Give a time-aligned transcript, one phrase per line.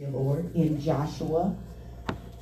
[0.00, 1.54] Lord, in Joshua.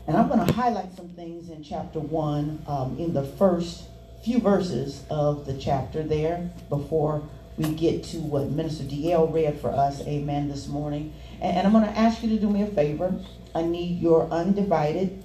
[0.06, 3.84] And I'm going to highlight some things in chapter 1 um, in the first
[4.25, 7.22] few verses of the chapter there before
[7.56, 11.14] we get to what Minister DL read for us, amen, this morning.
[11.40, 13.14] And, and I'm going to ask you to do me a favor.
[13.55, 15.23] I need your undivided,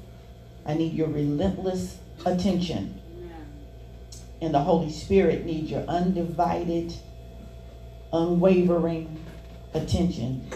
[0.65, 3.01] I need your relentless attention.
[4.41, 6.93] And the Holy Spirit needs your undivided,
[8.13, 9.17] unwavering
[9.73, 10.49] attention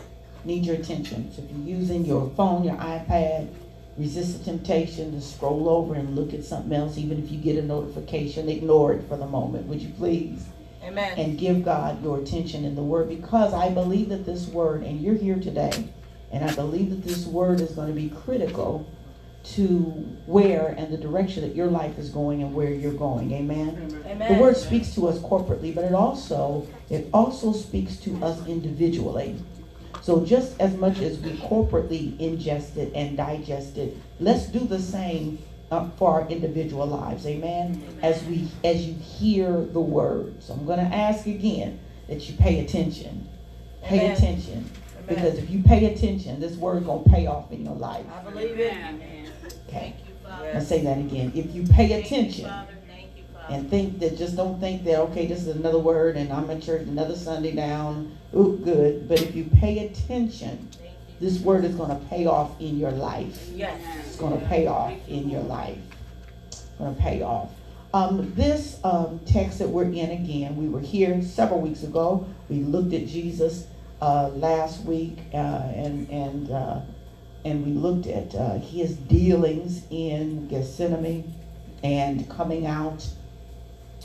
[0.46, 1.32] need your attention.
[1.34, 3.50] So if you're using your phone, your iPad,
[3.98, 6.98] resist the temptation to scroll over and look at something else.
[6.98, 10.46] Even if you get a notification, ignore it for the moment, would you please?
[10.84, 11.18] Amen.
[11.18, 15.00] And give God your attention in the word because I believe that this word, and
[15.00, 15.88] you're here today,
[16.32, 18.90] and I believe that this word is going to be critical
[19.44, 19.76] to
[20.26, 23.32] where and the direction that your life is going and where you're going.
[23.34, 24.02] Amen.
[24.06, 24.34] Amen.
[24.34, 29.38] The word speaks to us corporately, but it also it also speaks to us individually.
[30.04, 34.80] So just as much as we corporately ingest it and digest it, let's do the
[34.80, 35.40] same
[35.72, 37.26] uh, for our individual lives.
[37.26, 37.82] Amen?
[37.82, 38.00] Amen.
[38.04, 40.44] As we as you hear the word.
[40.44, 43.30] So I'm going to ask again that you pay attention.
[43.82, 44.18] Pay Amen.
[44.18, 44.70] attention.
[44.98, 45.06] Amen.
[45.08, 48.06] Because if you pay attention, this word going to pay off in your life.
[48.14, 48.76] I believe it.
[49.70, 49.96] Okay.
[50.54, 51.32] I say that again.
[51.34, 52.52] If you pay attention,
[53.50, 56.62] and think that just don't think that okay this is another word and i'm at
[56.62, 58.18] church another sunday down.
[58.36, 59.08] Ooh good.
[59.08, 60.70] But if you pay attention
[61.20, 63.48] this word is going to pay off in your life.
[63.54, 63.80] Yes.
[64.06, 65.78] It's going to pay off in your life.
[66.48, 67.50] It's going to pay off.
[67.94, 72.28] Um, this um, text that we're in again we were here several weeks ago.
[72.50, 73.68] We looked at jesus
[74.02, 76.82] uh, last week uh, and and uh,
[77.46, 81.34] and we looked at uh, his dealings in gethsemane
[81.84, 83.08] and coming out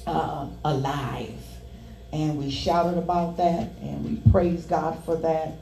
[0.09, 1.35] uh, alive.
[2.13, 5.53] And we shouted about that and we praise God for that.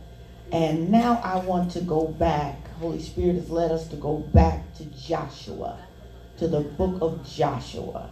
[0.52, 2.56] And now I want to go back.
[2.78, 5.78] Holy Spirit has led us to go back to Joshua,
[6.38, 8.10] to the book of Joshua,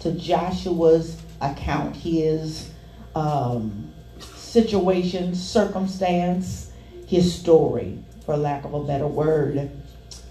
[0.00, 2.70] to Joshua's account, his
[3.14, 6.72] um, situation, circumstance,
[7.06, 9.70] his story, for lack of a better word.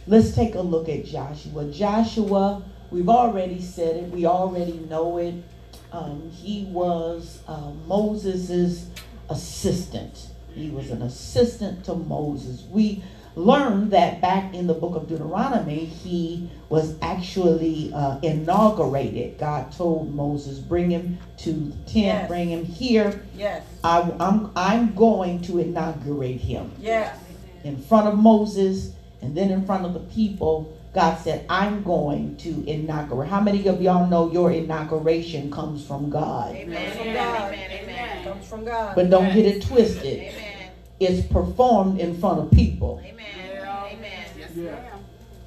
[0.08, 1.70] Let's take a look at Joshua.
[1.72, 2.64] Joshua
[2.94, 4.12] We've already said it.
[4.12, 5.34] We already know it.
[5.92, 8.88] Um, he was uh, Moses's
[9.30, 10.28] assistant.
[10.54, 12.64] He was an assistant to Moses.
[12.70, 13.04] We
[13.36, 19.40] learned that back in the book of Deuteronomy, he was actually uh, inaugurated.
[19.40, 21.96] God told Moses, "Bring him to the tent.
[21.96, 22.28] Yes.
[22.28, 23.26] Bring him here.
[23.36, 26.72] Yes, I, I'm I'm going to inaugurate him.
[26.80, 27.18] Yes,
[27.64, 28.94] in front of Moses,
[29.24, 33.28] and then in front of the people." God said, I'm going to inaugurate.
[33.28, 36.56] How many of y'all know your inauguration comes from God?
[36.56, 36.86] Amen.
[36.86, 37.54] Comes from God.
[37.54, 37.72] Amen.
[37.72, 38.24] Amen.
[38.24, 38.96] Comes from God.
[38.96, 40.20] But don't get it twisted.
[40.20, 40.72] Amen.
[41.00, 43.02] It's performed in front of people.
[43.04, 43.26] Amen.
[43.58, 44.26] Amen.
[44.38, 44.90] Yes, yeah.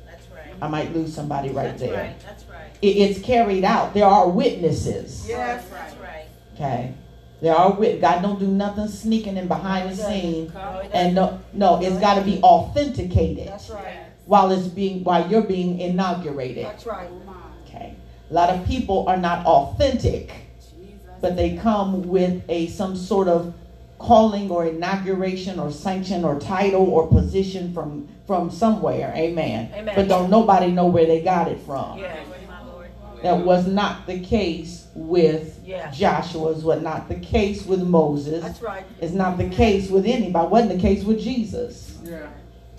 [0.05, 0.53] That's right.
[0.61, 1.95] I might lose somebody right that's there.
[1.95, 2.21] Right.
[2.21, 2.71] That's right.
[2.83, 3.95] it's carried out.
[3.95, 5.27] There are witnesses.
[5.29, 6.27] Yes, that's right.
[6.55, 6.93] Okay.
[7.41, 8.01] There are wit.
[8.01, 10.53] God don't do nothing sneaking and behind the scene.
[10.93, 13.47] And no, no, it's got to be authenticated.
[13.47, 16.67] That's right while it's being while you're being inaugurated.
[16.67, 17.09] That's right.
[17.67, 17.95] Okay.
[18.31, 20.33] A lot of people are not authentic,
[21.21, 23.55] but they come with a some sort of
[23.99, 29.13] calling or inauguration or sanction or title or position from from somewhere.
[29.17, 29.71] Amen.
[29.73, 29.95] Amen.
[29.95, 31.99] But don't nobody know where they got it from.
[31.99, 32.25] Yeah.
[33.23, 35.91] That was not the case with yeah.
[35.91, 36.53] Joshua.
[36.53, 38.43] It was not the case with Moses.
[38.43, 38.85] That's right.
[39.01, 40.47] It's not the case with anybody.
[40.47, 41.99] It wasn't the case with Jesus.
[42.05, 42.29] Yeah.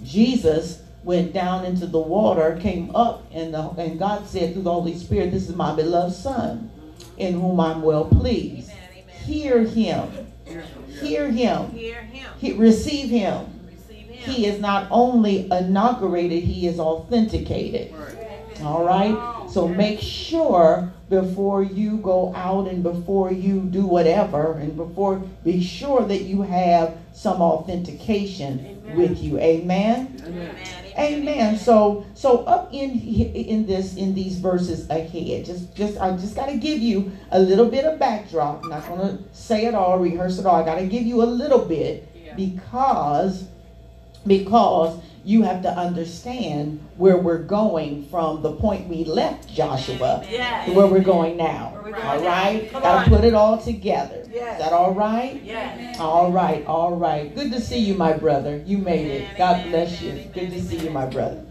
[0.03, 4.73] Jesus went down into the water, came up, and, the, and God said through the
[4.73, 6.69] Holy Spirit, This is my beloved Son,
[7.17, 8.69] in whom I'm well pleased.
[8.69, 9.15] Amen, amen.
[9.23, 10.11] Hear him.
[10.99, 11.71] Hear him.
[11.71, 12.29] Hear him.
[12.37, 13.45] He, receive him.
[14.09, 17.93] He is not only inaugurated, he is authenticated.
[18.61, 19.49] All right?
[19.49, 25.63] So make sure before you go out and before you do whatever, and before, be
[25.63, 28.97] sure that you have some authentication Amen.
[28.97, 29.39] with you.
[29.39, 30.21] Amen?
[30.25, 30.86] Amen.
[30.97, 31.57] Amen.
[31.57, 36.47] So so up in in this in these verses ahead, just just I just got
[36.47, 38.63] to give you a little bit of backdrop.
[38.63, 40.55] I'm not going to say it all, rehearse it all.
[40.55, 42.35] I got to give you a little bit yeah.
[42.35, 43.45] because
[44.27, 50.25] because you have to understand where we're going from the point we left Joshua
[50.65, 51.73] to where we're going now.
[51.83, 52.71] We're going all right?
[52.71, 54.23] Got to put it all together.
[54.31, 54.59] Yes.
[54.59, 55.41] Is that all right?
[55.43, 55.99] Yes.
[55.99, 57.33] All right, all right.
[57.35, 58.63] Good to see you, my brother.
[58.65, 59.37] You made it.
[59.37, 60.13] God bless you.
[60.33, 61.43] Good to see you, my brother.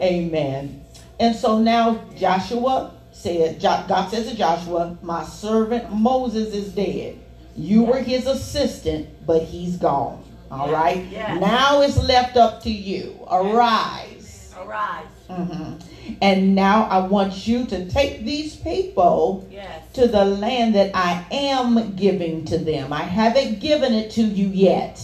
[0.00, 0.84] Amen.
[1.18, 7.18] And so now Joshua said, God says to Joshua, My servant Moses is dead.
[7.56, 10.22] You were his assistant, but he's gone.
[10.50, 11.04] All right.
[11.10, 11.40] Yes.
[11.40, 13.18] Now it's left up to you.
[13.30, 14.54] Arise.
[14.58, 15.06] Arise.
[15.28, 15.74] hmm
[16.22, 19.82] And now I want you to take these people Yes.
[19.94, 22.92] to the land that I am giving to them.
[22.92, 25.00] I haven't given it to you yet.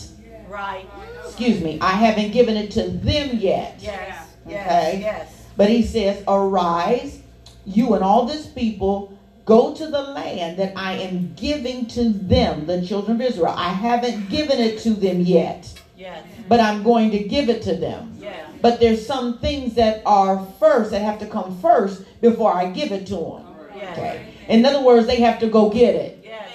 [0.48, 0.86] Right.
[1.26, 1.78] Excuse me.
[1.80, 3.76] I haven't given it to them yet.
[3.80, 4.28] Yes.
[4.48, 4.66] Yes.
[4.68, 5.00] Okay.
[5.00, 5.28] Yes.
[5.56, 7.20] But he says, Arise,
[7.66, 9.11] you and all this people,
[9.44, 13.54] go to the land that I am giving to them, the children of Israel.
[13.56, 16.22] I haven't given it to them yet, Yes.
[16.48, 18.16] but I'm going to give it to them.
[18.20, 18.46] Yeah.
[18.60, 22.92] But there's some things that are first, that have to come first before I give
[22.92, 23.44] it to them.
[23.74, 23.98] Yes.
[23.98, 24.24] Okay.
[24.48, 26.20] In other words, they have to go get it.
[26.24, 26.48] Yes.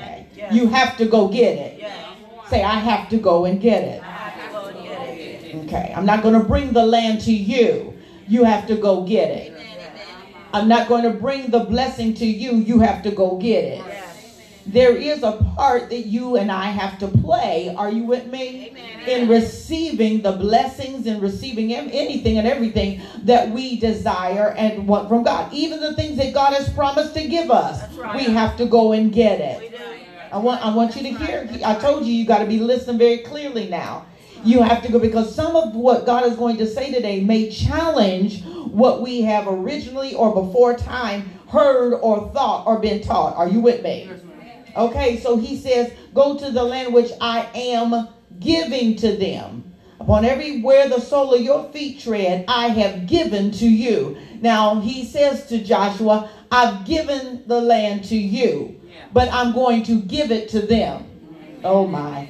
[0.00, 0.26] Okay.
[0.54, 1.84] You have to go get it.
[2.48, 4.02] Say, I have to go and get it.
[4.02, 5.64] I have to go and get it.
[5.66, 5.92] Okay.
[5.96, 7.94] I'm not going to bring the land to you.
[8.26, 9.53] You have to go get it.
[10.54, 12.52] I'm not going to bring the blessing to you.
[12.54, 13.84] You have to go get it.
[13.84, 14.62] Yes.
[14.66, 17.74] There is a part that you and I have to play.
[17.76, 18.72] Are you with me?
[19.08, 25.24] In receiving the blessings and receiving anything and everything that we desire and want from
[25.24, 25.52] God.
[25.52, 28.14] Even the things that God has promised to give us, right.
[28.14, 29.78] we have to go and get it.
[30.32, 31.48] I want I want you to hear.
[31.64, 34.06] I told you you got to be listening very clearly now.
[34.44, 37.48] You have to go because some of what God is going to say today may
[37.50, 43.36] challenge what we have originally or before time heard or thought or been taught.
[43.36, 44.10] Are you with me?
[44.76, 49.64] Okay, so he says, Go to the land which I am giving to them.
[50.00, 54.14] Upon everywhere the sole of your feet tread, I have given to you.
[54.40, 58.74] Now he says to Joshua, I've given the land to you,
[59.12, 61.06] but I'm going to give it to them.
[61.64, 62.28] Oh my.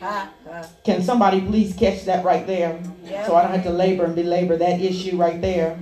[0.00, 0.28] Ha.
[0.35, 0.35] Ah.
[0.84, 2.80] Can somebody please catch that right there?
[3.26, 5.78] So I don't have to labor and belabor that issue right there.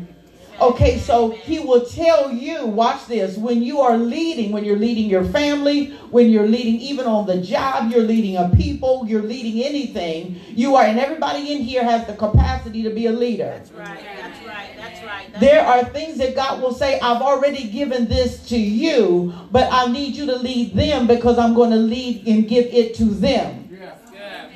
[0.60, 5.10] Okay, so he will tell you, watch this, when you are leading, when you're leading
[5.10, 9.64] your family, when you're leading even on the job, you're leading a people, you're leading
[9.64, 13.46] anything, you are, and everybody in here has the capacity to be a leader.
[13.46, 13.98] That's right.
[14.16, 14.68] That's right.
[14.76, 15.26] That's right.
[15.32, 19.68] That's There are things that God will say, I've already given this to you, but
[19.72, 23.06] I need you to lead them because I'm going to lead and give it to
[23.06, 23.63] them.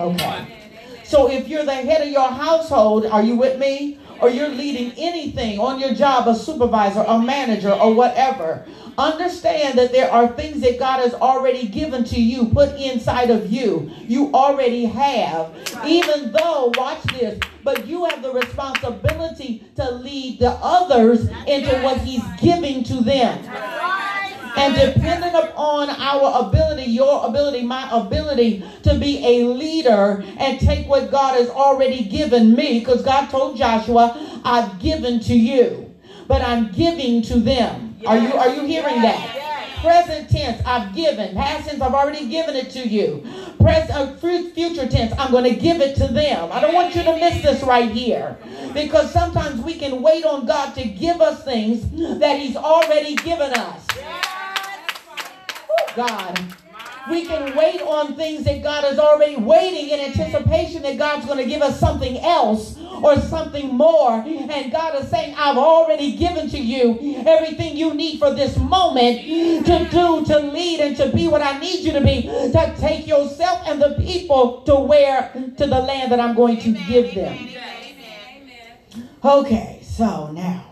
[0.01, 0.47] Okay.
[1.05, 3.99] So if you're the head of your household, are you with me?
[4.21, 8.67] Or you're leading anything on your job, a supervisor, a manager, or whatever.
[8.99, 13.53] Understand that there are things that God has already given to you, put inside of
[13.53, 13.93] you.
[14.03, 15.55] You already have.
[15.87, 21.99] Even though, watch this, but you have the responsibility to lead the others into what
[22.01, 23.45] He's giving to them.
[24.59, 30.89] And dependent upon our ability, your ability, my ability to be a leader and take
[30.89, 35.95] what God has already given me, because God told Joshua, I've given to you,
[36.27, 37.97] but I'm giving to them.
[38.07, 39.37] Are you are you hearing that?
[39.81, 41.37] Present tense, I've given.
[41.37, 43.25] Past tense, I've already given it to you.
[43.61, 46.51] Present, uh, future tense, I'm going to give it to them.
[46.51, 48.37] I don't want you to miss this right here,
[48.75, 51.89] because sometimes we can wait on God to give us things
[52.19, 53.87] that He's already given us.
[55.95, 56.41] God.
[57.11, 61.39] We can wait on things that God is already waiting in anticipation that God's going
[61.39, 64.13] to give us something else or something more.
[64.13, 69.23] And God is saying, I've already given to you everything you need for this moment
[69.67, 73.07] to do, to lead, and to be what I need you to be, to take
[73.07, 77.49] yourself and the people to where, to the land that I'm going to give them.
[79.25, 80.68] Okay, so now,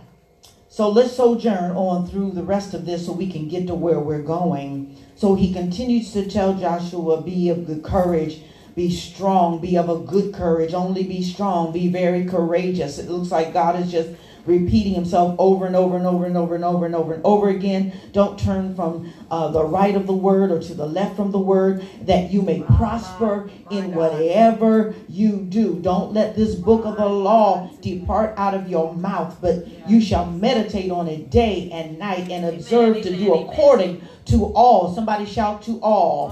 [0.77, 3.99] so let's sojourn on through the rest of this so we can get to where
[3.99, 4.95] we're going.
[5.15, 8.43] So he continues to tell Joshua, be of good courage,
[8.75, 12.99] be strong, be of a good courage, only be strong, be very courageous.
[12.99, 14.11] It looks like God is just
[14.47, 17.49] repeating himself over and over and over and over and over and over and over
[17.49, 17.93] again.
[18.13, 21.39] Don't turn from uh, the right of the word or to the left from the
[21.39, 25.75] word, that you may prosper in whatever you do.
[25.81, 30.27] Don't let this book of the law depart out of your mouth, but you shall
[30.27, 34.95] meditate on it day and night and observe to do according to all.
[34.95, 36.31] Somebody shout to all.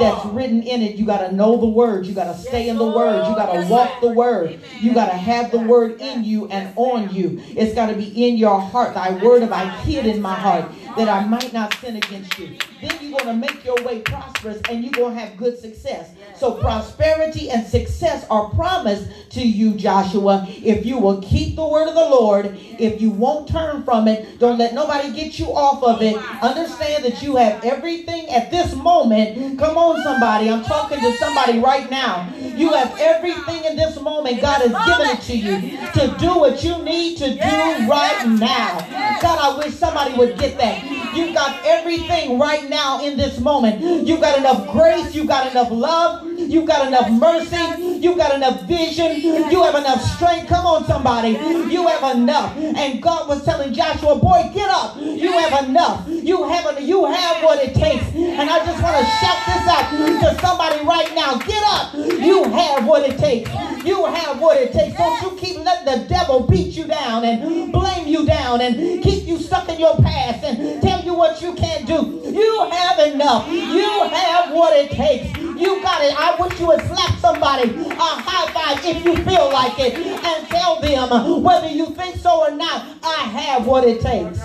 [0.00, 0.96] That's written in it.
[0.96, 2.06] You got to know the word.
[2.06, 3.26] You got to stay in the word.
[3.28, 4.60] You got to walk the word.
[4.80, 7.42] You got to have the word in you and on you.
[7.48, 8.94] It's got to be in your heart.
[8.94, 12.56] Thy word have I hid in my heart that I might not sin against you.
[12.80, 16.10] Then you're going to make your way prosperous and you're going to have good success.
[16.34, 21.88] So prosperity and success are promised to you, Joshua, if you will keep the word
[21.88, 25.82] of the Lord, if you won't turn from it, don't let nobody get you off
[25.82, 26.16] of it.
[26.42, 29.58] Understand that you have everything at this moment.
[29.58, 30.48] Come on, somebody.
[30.48, 32.32] I'm talking to somebody right now.
[32.38, 34.40] You have everything in this moment.
[34.40, 38.78] God has given it to you to do what you need to do right now.
[39.20, 40.82] God, I wish somebody would get that.
[41.14, 43.80] You've got everything right now in this moment.
[44.06, 45.14] You've got enough grace.
[45.14, 46.29] You've got enough love.
[46.50, 48.00] You got enough mercy.
[48.00, 49.20] You've got enough vision.
[49.20, 50.48] You have enough strength.
[50.48, 51.30] Come on, somebody.
[51.72, 52.56] You have enough.
[52.56, 54.96] And God was telling Joshua, boy, get up.
[54.98, 56.08] You have enough.
[56.08, 58.04] You have you have what it takes.
[58.14, 59.90] And I just want to shout this out
[60.34, 61.38] to somebody right now.
[61.38, 61.94] Get up.
[61.94, 63.48] You have what it takes.
[63.84, 64.96] You have what it takes.
[64.96, 69.26] Don't you keep letting the devil beat you down and blame you down and keep
[69.26, 72.20] you stuck in your past and tell you what you can't do.
[72.24, 73.48] You have enough.
[73.50, 75.36] You have what it takes.
[75.38, 76.14] You got it.
[76.18, 80.48] I wish you would slap somebody a high five if you feel like it and
[80.48, 82.86] tell them whether you think so or not.
[83.02, 84.40] I have what it takes.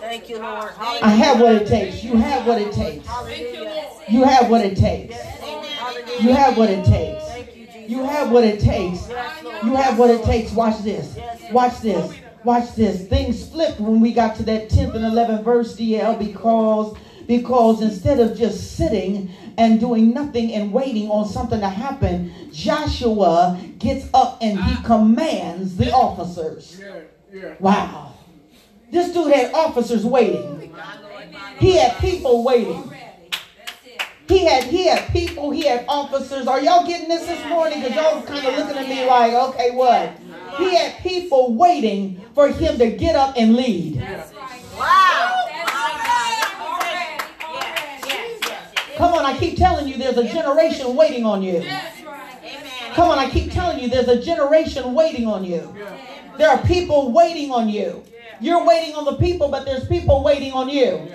[0.00, 0.72] Thank you, Lord.
[0.78, 2.04] I have what it takes.
[2.04, 3.08] You have what it takes.
[4.08, 5.16] You have what it takes.
[6.20, 7.24] You have what it takes.
[7.90, 9.08] You have what it takes.
[9.64, 10.52] You have what it takes.
[10.52, 11.16] Watch this.
[11.52, 12.14] Watch this.
[12.44, 13.06] Watch this.
[13.08, 16.94] Things flipped when we got to that 10th and 11th verse, DL, because
[17.26, 23.60] because instead of just sitting and doing nothing and waiting on something to happen, Joshua
[23.78, 26.80] gets up and he commands the officers.
[27.58, 28.14] Wow.
[28.90, 30.74] This dude had officers waiting.
[31.58, 32.90] He had people waiting.
[34.26, 36.46] He had he had people, he had officers.
[36.46, 37.82] Are y'all getting this this morning?
[37.82, 40.18] Because y'all kind of looking at me like, okay, what?
[40.56, 43.96] He had people waiting for him to get up and lead.
[44.78, 45.44] Wow.
[48.96, 51.64] Come on, I keep telling you there's a generation waiting on you.
[52.94, 55.74] Come on, I keep telling you there's a generation waiting on you.
[56.38, 58.04] There are people waiting on you.
[58.40, 61.08] You're waiting on the people, but there's people waiting on you.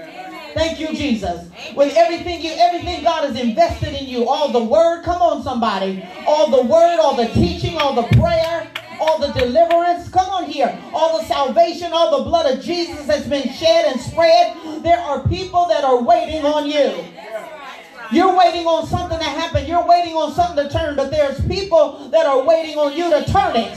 [0.53, 1.50] Thank you, Jesus.
[1.75, 6.03] With everything you, everything God has invested in you, all the word, come on, somebody,
[6.25, 8.67] all the word, all the teaching, all the prayer,
[9.00, 13.27] all the deliverance, come on here, all the salvation, all the blood of Jesus has
[13.27, 14.83] been shed and spread.
[14.83, 17.05] There are people that are waiting on you.
[18.11, 19.67] You're waiting on something to happen.
[19.67, 23.23] You're waiting on something to turn, but there's people that are waiting on you to
[23.31, 23.75] turn it.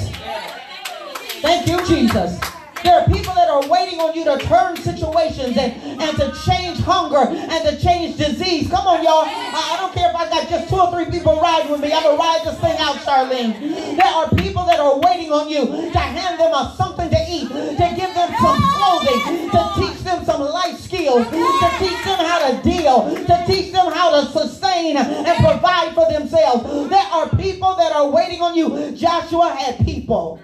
[1.42, 2.40] Thank you, Jesus.
[2.82, 6.78] There are people that are waiting on you to turn situations and, and to change
[6.80, 8.70] hunger and to change disease.
[8.70, 9.22] Come on, y'all.
[9.26, 11.92] I, I don't care if I got just two or three people riding with me.
[11.92, 13.96] I'm going to ride this thing out, Charlene.
[13.96, 17.48] There are people that are waiting on you to hand them a something to eat,
[17.48, 22.50] to give them some clothing, to teach them some life skills, to teach them how
[22.50, 26.64] to deal, to teach them how to sustain and provide for themselves.
[26.90, 28.92] There are people that are waiting on you.
[28.92, 30.40] Joshua had people.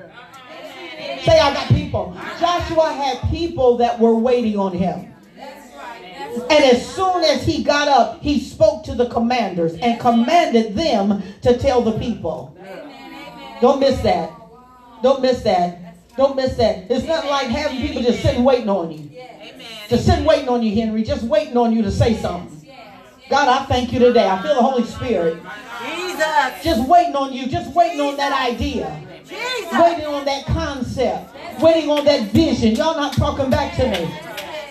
[1.24, 2.16] Say, I got people.
[2.38, 5.14] Joshua had people that were waiting on him.
[6.50, 11.22] And as soon as he got up, he spoke to the commanders and commanded them
[11.42, 12.56] to tell the people.
[13.60, 14.30] Don't miss that.
[15.02, 15.87] Don't miss that.
[16.18, 16.90] Don't miss that.
[16.90, 19.08] It's not like having people just sitting waiting on you.
[19.88, 21.04] Just sitting waiting on you, Henry.
[21.04, 22.68] Just waiting on you to say something.
[23.30, 24.28] God, I thank you today.
[24.28, 25.40] I feel the Holy Spirit.
[25.80, 26.64] Jesus.
[26.64, 27.46] Just waiting on you.
[27.46, 29.00] Just waiting on that idea.
[29.28, 29.72] Jesus.
[29.72, 31.36] Waiting on that concept.
[31.60, 32.74] Waiting on that vision.
[32.74, 34.27] Y'all not talking back to me.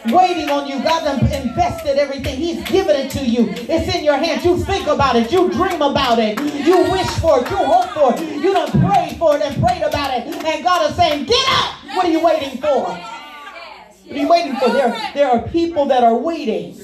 [0.09, 0.81] Waiting on you.
[0.83, 2.37] God invested everything.
[2.37, 3.49] He's given it to you.
[3.49, 4.45] It's in your hands.
[4.45, 5.31] You think about it.
[5.31, 6.39] You dream about it.
[6.39, 7.49] You wish for it.
[7.49, 8.41] You hope for it.
[8.41, 10.27] You done prayed for it and prayed about it.
[10.45, 11.75] And God is saying, get up.
[11.95, 12.83] What are you waiting for?
[12.83, 14.69] What are you waiting for?
[14.69, 16.79] There, there are people that are waiting.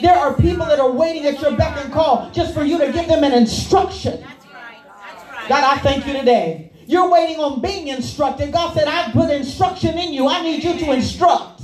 [0.00, 2.92] There are people that are waiting at your beck and call just for you to
[2.92, 4.24] give them an instruction.
[5.48, 6.70] God, I thank you today.
[6.86, 8.52] You're waiting on being instructed.
[8.52, 10.28] God said, I put instruction in you.
[10.28, 11.62] I need you to instruct.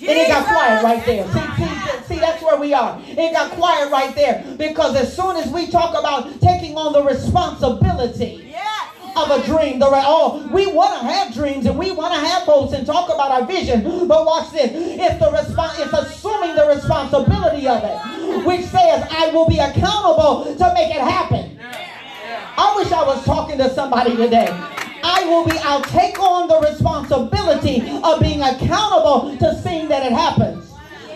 [0.00, 1.24] And it got quiet right there.
[1.32, 3.00] See, see, see, that's where we are.
[3.06, 4.44] It got quiet right there.
[4.58, 8.90] Because as soon as we talk about taking on the responsibility Yes.
[9.16, 12.42] of a dream, the oh, we want to have dreams and we want to have
[12.42, 13.82] hopes and talk about our vision.
[14.08, 14.70] But watch this.
[14.74, 20.54] It's the response, it's assuming the responsibility of it, which says I will be accountable
[20.56, 21.58] to make it happen.
[22.56, 24.46] I wish I was talking to somebody today.
[25.06, 30.12] I will be, I'll take on the responsibility of being accountable to seeing that it
[30.12, 30.73] happens.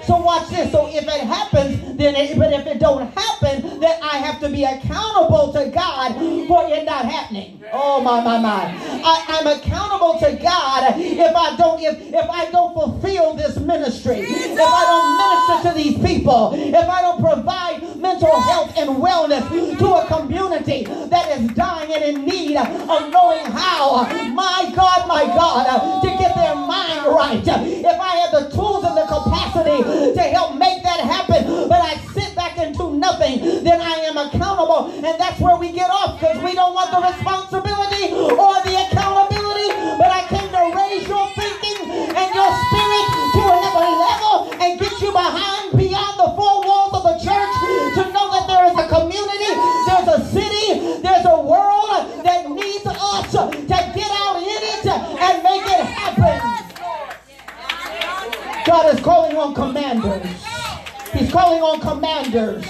[0.09, 0.73] So watch this.
[0.73, 4.49] So if it happens, then it, but if it don't happen, then I have to
[4.49, 6.15] be accountable to God
[6.49, 7.63] for it not happening.
[7.71, 8.75] Oh my my my!
[9.05, 14.21] I, I'm accountable to God if I don't if if I don't fulfill this ministry,
[14.21, 19.45] if I don't minister to these people, if I don't provide mental health and wellness
[19.79, 25.25] to a community that is dying and in need of knowing how, my God, my
[25.27, 27.43] God, to get their mind right.
[27.45, 31.97] If I have the tools and the capacity to help make that happen, but I
[32.15, 34.91] sit back and do nothing, then I am accountable.
[34.95, 39.71] And that's where we get off because we don't want the responsibility or the accountability.
[39.99, 43.88] But I came to raise your thinking and your spirit to another
[58.69, 60.45] God is calling on commanders.
[61.15, 62.67] He's calling on commanders.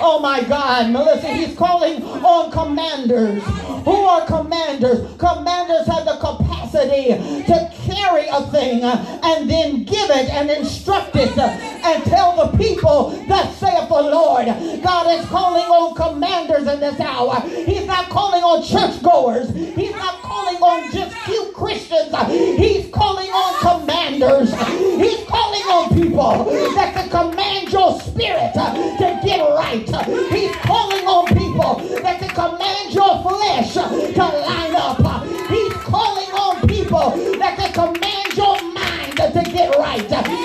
[0.00, 3.42] Oh my God, Melissa, he's calling on commanders.
[3.84, 5.14] Who are commanders?
[5.18, 7.08] Commanders have the capacity
[7.44, 12.36] to carry a thing uh, and then give it and instruct it uh, and tell
[12.36, 14.46] the people that saith the Lord.
[14.82, 17.40] God is calling on commanders in this hour.
[17.40, 19.54] He's not calling on churchgoers.
[19.54, 22.14] He's not calling on just few Christians.
[22.58, 24.50] He's calling on commanders.
[24.50, 26.44] He's calling on people
[26.74, 29.86] that can command your spirit uh, to get right.
[30.30, 35.26] He's calling on people that can command your flesh to line up.
[35.48, 40.00] He's calling on people that can command your mind to get right.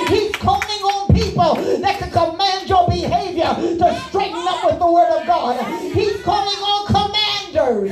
[0.09, 5.09] He's calling on people that can command your behavior to straighten up with the word
[5.09, 5.55] of God.
[5.93, 7.91] He's calling on commanders.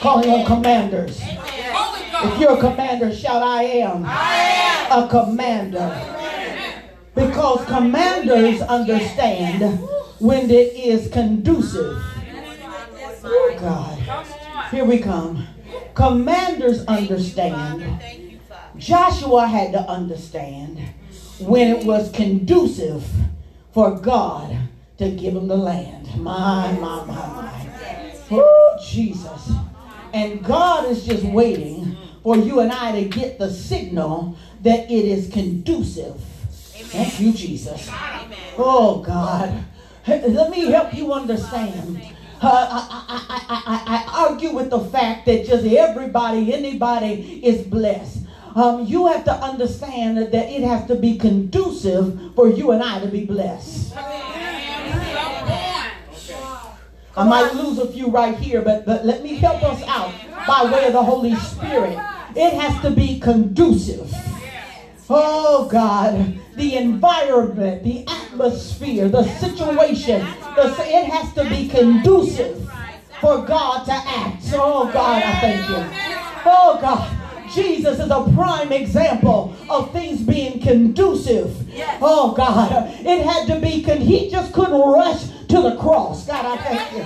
[0.00, 1.20] Calling on commanders.
[1.22, 4.04] If you're a commander, shout I am.
[4.04, 4.34] I
[4.90, 5.04] am.
[5.04, 5.88] a commander.
[7.14, 9.78] Because commanders understand
[10.18, 12.02] when it is conducive.
[13.30, 13.98] Oh God.
[14.70, 15.46] Here we come.
[15.94, 18.00] Commanders understand.
[18.76, 20.78] Joshua had to understand
[21.38, 23.04] when it was conducive
[23.72, 24.56] for God
[24.98, 26.06] to give him the land.
[26.16, 27.70] My, my, my, my.
[28.30, 29.52] Oh, Jesus.
[30.12, 35.04] And God is just waiting for you and I to get the signal that it
[35.04, 36.20] is conducive.
[36.50, 37.90] Thank you, Jesus.
[38.56, 39.64] Oh, God.
[40.06, 42.00] Let me help you understand.
[42.40, 48.20] I, I, I, I, argue with the fact that just everybody, anybody is blessed.
[48.54, 53.00] Um, you have to understand that it has to be conducive for you and I
[53.00, 53.94] to be blessed.
[57.16, 60.14] I might lose a few right here, but, but let me help us out
[60.46, 61.98] by way of the Holy Spirit.
[62.36, 64.12] It has to be conducive.
[65.10, 72.70] Oh God, the environment, the atmosphere, the situation, it has to be conducive
[73.20, 74.44] for God to act.
[74.54, 76.42] Oh God, I thank you.
[76.44, 77.14] Oh God.
[77.52, 81.56] Jesus is a prime example of things being conducive.
[82.00, 86.26] Oh God, it had to be, con- he just couldn't rush to the cross.
[86.26, 87.04] God, I thank you.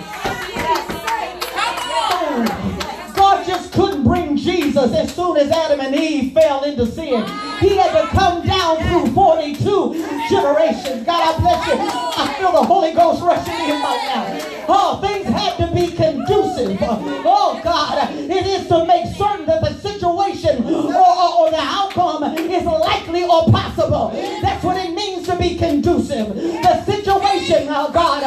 [3.14, 7.24] God just couldn't bring Jesus as soon as Adam and Eve fell into sin.
[7.60, 9.94] He had to come down through 42
[10.28, 11.06] generations.
[11.06, 11.74] God, I bless you.
[11.78, 14.64] I feel the Holy Ghost rushing in right now.
[14.68, 16.78] Oh, things had to be conducive.
[16.80, 22.24] Oh, God, it is to make certain that the situation or, or, or the outcome
[22.36, 24.10] is likely or possible.
[24.42, 26.34] That's what it means to be conducive.
[26.34, 28.22] The situation, oh God,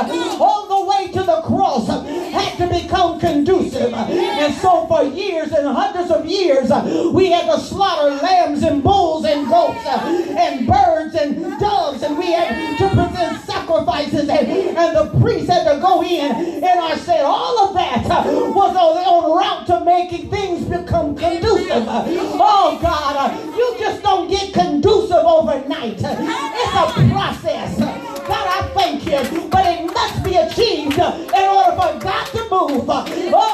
[3.95, 6.69] And so for years and hundreds of years,
[7.13, 12.17] we had to slaughter lambs and bulls and goats uh, and birds and doves, and
[12.17, 16.97] we had to present sacrifices, and, and the priest had to go in and I
[16.97, 21.85] said all of that uh, was on, route to making things become conducive.
[21.87, 25.99] Oh God, uh, you just don't get conducive overnight.
[25.99, 27.77] It's a process.
[27.79, 32.85] God, I thank you, but it must be achieved in order for God to move.
[32.89, 33.44] Oh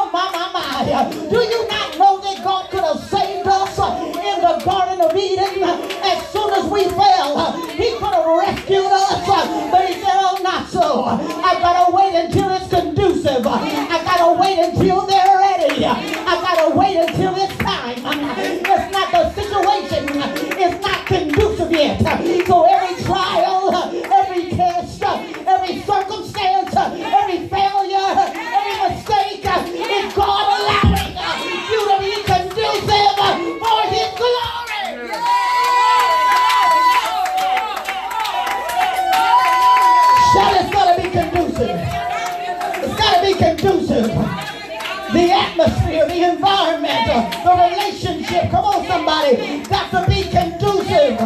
[48.31, 48.51] relationship.
[48.51, 49.63] Come on, somebody.
[49.63, 51.17] Got to be conducive.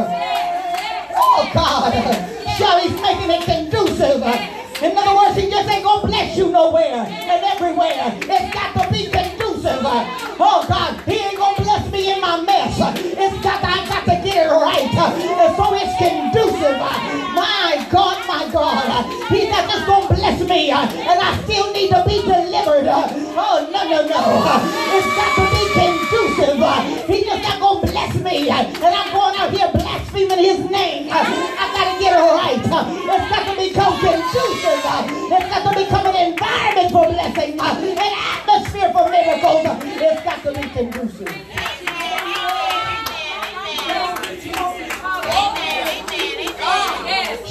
[1.15, 1.93] Oh, God.
[2.81, 4.21] He's making it conducive.
[4.81, 8.17] In other words, he just ain't going to bless you nowhere and everywhere.
[8.21, 9.81] It's got to be conducive.
[9.83, 11.01] Oh, God.
[11.05, 12.77] He ain't going to bless me in my mess.
[12.97, 14.93] It's got to, I got to get it right.
[14.93, 17.24] And so it's conducive.
[18.55, 19.03] God.
[19.27, 22.87] He's not just going to bless me and I still need to be delivered.
[22.87, 24.21] Oh, no, no, no.
[24.95, 26.55] It's got to be conducive.
[27.03, 31.11] He's just not going to bless me and I'm going out here blaspheming his name.
[31.11, 32.55] I got to get it right.
[32.55, 34.87] It's got to become conducive.
[35.35, 39.67] It's got to become an environment for blessing, an atmosphere for miracles.
[39.99, 41.35] It's got to be conducive.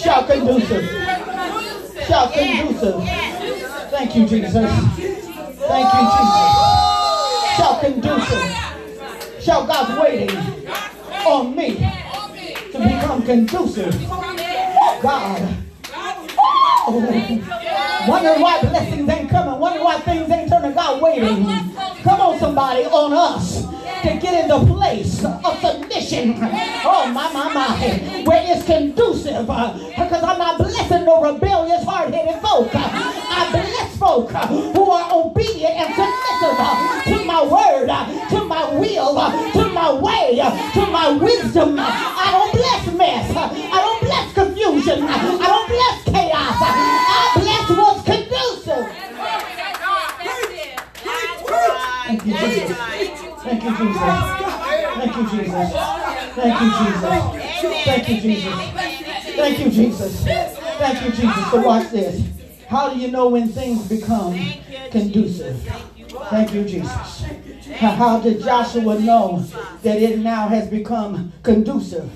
[0.05, 0.85] Conducive.
[2.07, 3.05] Shout conducive.
[3.90, 4.71] Thank you, Jesus.
[5.67, 6.51] Thank you, Jesus.
[7.57, 9.43] Shout conducive.
[9.43, 10.37] Shout God's waiting
[11.27, 11.77] on me
[12.73, 14.09] to become conducive.
[15.03, 15.63] God.
[16.87, 19.59] Wondering why blessings ain't coming.
[19.59, 20.75] Wondering why things ain't turning.
[20.75, 21.47] God waiting.
[22.03, 23.64] Come on, somebody, on us
[24.03, 26.35] to get in the place of submission.
[26.85, 28.23] Oh, my, my, my.
[28.25, 29.49] Where it's conducive.
[29.49, 32.68] Uh, because I'm not blessing no rebellious, hard-headed folk.
[32.75, 38.75] I bless folk who are obedient and submissive uh, to my word, uh, to my
[38.75, 39.14] will,
[39.53, 40.37] to my way,
[40.75, 41.79] to my wisdom.
[53.64, 54.00] You, Jesus.
[54.94, 55.72] Thank you, Jesus.
[56.35, 57.35] Thank you, Jesus.
[57.85, 58.55] Thank you, Jesus.
[59.35, 60.24] Thank you, Jesus.
[60.24, 61.50] Thank you, Jesus.
[61.50, 62.22] So watch this.
[62.68, 64.38] How do you know when things become
[64.90, 65.61] conducive?
[66.31, 67.24] Thank you, Jesus.
[67.72, 69.46] How did Joshua know
[69.83, 72.11] that it now has become conducive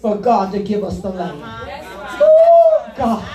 [0.00, 1.40] for God to give us the land?
[1.42, 3.28] Oh, God.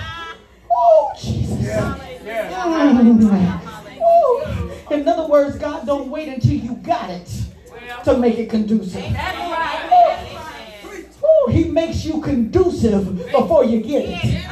[0.70, 1.66] Oh, Jesus.
[1.66, 3.60] Mm.
[4.00, 4.86] Oh.
[4.90, 7.45] In other words, God don't wait until you got it
[8.06, 9.04] to make it conducive.
[11.50, 14.46] He makes you conducive before you get it.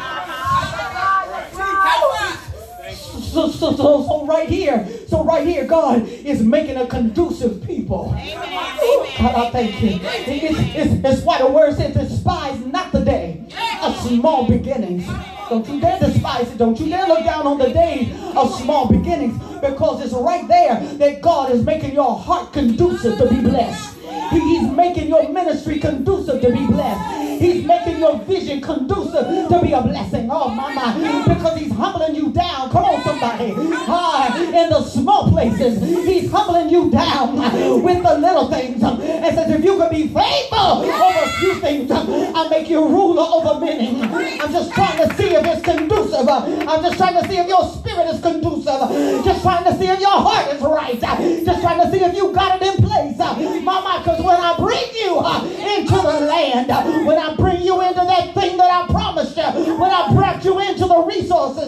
[3.34, 8.14] So, so, so, so right here, so right here, God is making a conducive people.
[8.16, 9.98] Oh, God, I thank you.
[10.00, 13.44] It's, it's, it's why the word says, despise not the day
[13.82, 15.04] of small beginnings.
[15.50, 16.58] Don't you dare despise it.
[16.58, 20.78] Don't you dare look down on the days of small beginnings because it's right there
[20.98, 23.93] that God is making your heart conducive to be blessed.
[24.30, 27.40] He's making your ministry conducive to be blessed.
[27.40, 30.28] He's making your vision conducive to be a blessing.
[30.30, 31.24] Oh, my, my.
[31.34, 32.70] Because he's humbling you down.
[32.70, 33.52] Come on, somebody.
[33.86, 37.36] Ah, in the small places, he's humbling you down
[37.82, 38.82] with the little things.
[38.82, 43.22] And says, if you could be faithful over a few things, I'll make you ruler
[43.22, 44.00] over many.
[44.40, 46.28] I'm just trying to see if it's conducive.
[46.28, 49.24] I'm just trying to see if your spirit is conducive.
[49.24, 51.00] Just trying to see if your heart is right.
[51.00, 52.53] Just trying to see if you got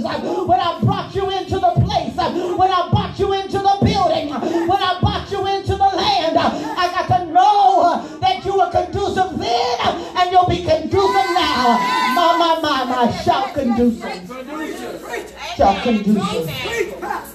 [0.07, 4.29] when I brought you into the place, when I brought you into the building,
[4.69, 9.39] when I brought you into the land, I got to know that you were conducive
[9.39, 9.79] then
[10.17, 11.79] and you'll be conducive now.
[12.15, 14.27] My, my, my, my, shout conducive.
[15.57, 16.47] Shout conducive.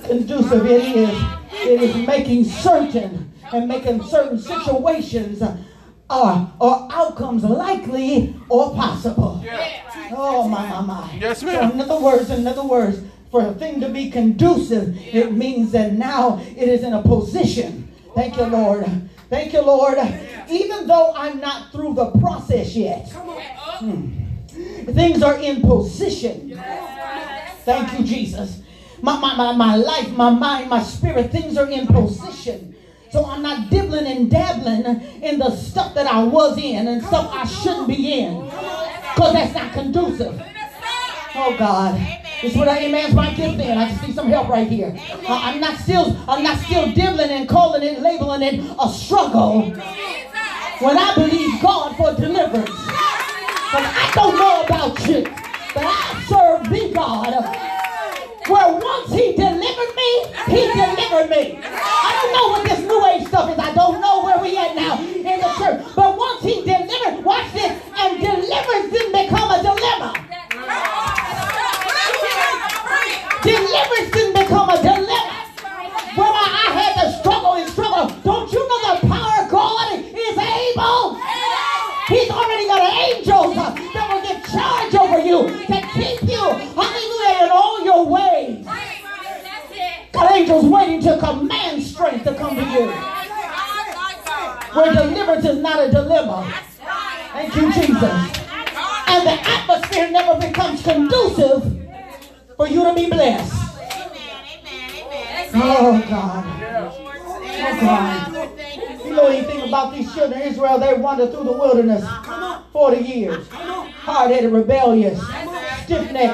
[0.07, 1.23] Conducive it is.
[1.53, 5.43] It is making certain and making certain situations
[6.11, 9.43] uh, or outcomes likely or possible.
[10.13, 11.17] Oh my my my.
[11.19, 11.70] Yes, ma'am.
[11.91, 15.93] In other words, in other words, for a thing to be conducive, it means that
[15.93, 17.91] now it is in a position.
[18.15, 18.85] Thank you, Lord.
[19.29, 19.97] Thank you, Lord.
[20.49, 24.09] Even though I'm not through the process yet, hmm,
[24.91, 26.61] things are in position.
[27.63, 28.61] Thank you, Jesus.
[29.01, 32.75] My, my, my, my life, my mind, my spirit, things are in position.
[33.11, 34.85] So I'm not dibbling and dabbling
[35.21, 38.45] in the stuff that I was in and stuff I shouldn't be in.
[38.45, 40.41] Because that's not conducive.
[41.33, 41.95] Oh God.
[42.41, 43.77] This is what I amen my gift in.
[43.77, 44.97] I just need some help right here.
[45.11, 49.61] Uh, I'm not still I'm not still dibbling and calling it, labeling it a struggle
[50.79, 51.80] when I believe God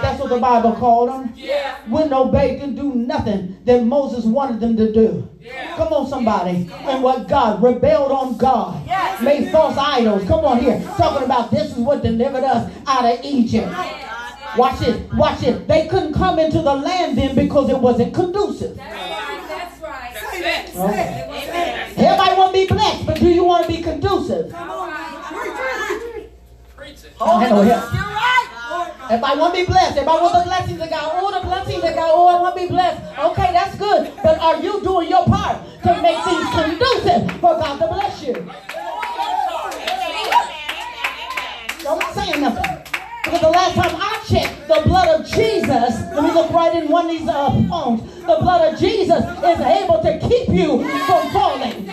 [0.08, 1.34] That's what the Bible called them.
[1.36, 1.76] Yeah.
[1.90, 5.28] Wouldn't obey, didn't do nothing that Moses wanted them to do.
[5.42, 5.76] Yeah.
[5.76, 6.70] Come on, somebody.
[6.72, 8.88] And what God rebelled on God.
[8.88, 9.22] yes.
[9.22, 10.26] Made false idols.
[10.26, 10.82] Come on here.
[10.98, 13.68] Talking about this is what delivered us out of Egypt.
[14.56, 15.68] Watch it, Watch it.
[15.68, 18.78] They couldn't come into the land then because it wasn't conducive.
[18.78, 20.14] That's right.
[20.42, 20.90] That's right.
[20.90, 21.94] Okay.
[21.98, 24.52] Everybody want to be blessed, but do you want to be conducive?
[24.52, 24.88] Come on.
[27.20, 27.94] Oh, I know help.
[27.94, 28.07] You're right.
[29.10, 29.98] Everybody want to be blessed.
[29.98, 31.16] Everybody want the blessings of God.
[31.16, 32.12] All the blessings of God.
[32.12, 33.00] Oh, I want to be blessed.
[33.18, 34.12] Okay, that's good.
[34.22, 38.36] But are you doing your part to make things conducive for God to bless you?
[41.88, 42.84] I'm not saying nothing.
[43.24, 46.90] Because the last time I checked, the blood of Jesus, let me look right in
[46.90, 48.02] one of these uh, phones.
[48.28, 51.90] The blood of Jesus is able to keep you from falling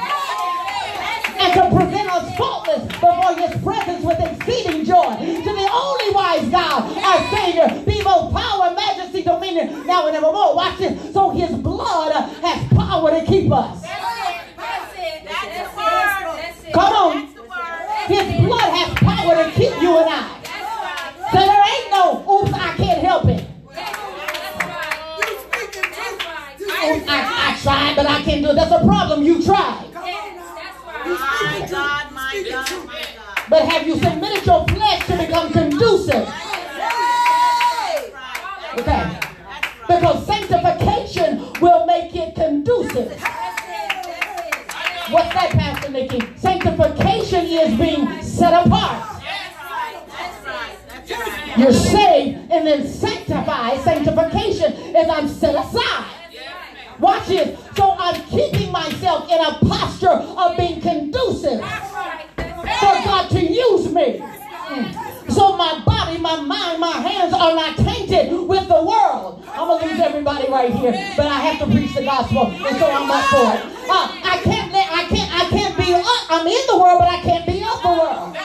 [1.39, 1.71] and to
[2.05, 5.17] present us faultless before his presence with exceeding joy.
[5.17, 10.55] To the only wise God, our Savior, be both power, majesty, dominion, now and evermore.
[10.55, 11.13] Watch this.
[11.13, 13.83] So his blood has power to keep us.
[13.83, 14.37] That's it.
[14.57, 15.25] That's it.
[15.25, 16.37] That's That's the word.
[16.37, 16.73] That's it.
[16.73, 17.21] Come on.
[17.21, 17.89] That's the word.
[18.07, 20.41] His blood has power to keep you and I.
[21.33, 23.47] So there ain't no, oops, I can't help it.
[23.75, 24.59] That's right.
[24.59, 24.75] That's
[26.61, 26.97] right.
[26.97, 28.55] Oops, I, I tried, but I can't do it.
[28.55, 29.23] That's a problem.
[29.23, 29.94] You tried.
[31.71, 32.13] Yes, that's right.
[32.13, 33.45] My God, my God, my God.
[33.49, 36.09] But have you submitted your flesh to become conducive?
[36.09, 36.33] That's
[36.79, 38.13] right.
[38.13, 38.91] That's Okay.
[38.91, 39.21] right.
[39.21, 40.01] That's right.
[40.01, 43.09] Because sanctification will make it conducive.
[43.09, 43.21] That's it.
[43.21, 45.13] That's it.
[45.13, 46.39] What's that, Pastor Niki?
[46.39, 49.21] Sanctification is being set apart.
[49.21, 50.07] That's right.
[50.09, 50.77] That's right.
[50.89, 51.59] That's right.
[51.59, 53.81] You're saved and then sanctified.
[53.83, 56.11] Sanctification is I'm set aside.
[57.01, 57.59] Watch this.
[57.77, 60.81] So I'm keeping myself in a posture of being
[61.61, 61.85] for.
[63.05, 64.19] God to use me.
[65.31, 69.43] So my body, my mind, my hands are not tainted with the world.
[69.49, 72.91] I'm gonna lose everybody right here, but I have to preach the gospel, and so
[72.91, 73.89] I'm up for it.
[73.89, 75.95] Uh, I can't let, I can't, I can't be.
[75.95, 78.37] Up, I'm in the world, but I can't be of the world.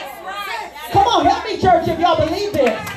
[0.91, 2.89] Come on, help me, church, if y'all believe this.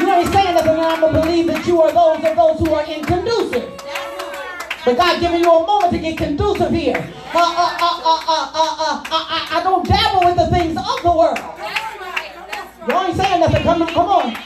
[0.00, 2.84] You ain't saying nothing, I'm gonna believe that you are those of those who are
[2.84, 3.85] inconducive.
[4.86, 6.94] But God giving you a moment to get conducive here.
[7.34, 9.18] Uh, uh, uh, uh, uh, uh, uh, I,
[9.50, 11.42] I, I don't dabble with the things of the world.
[12.86, 13.64] Y'all ain't saying nothing.
[13.64, 14.36] Come on, come on.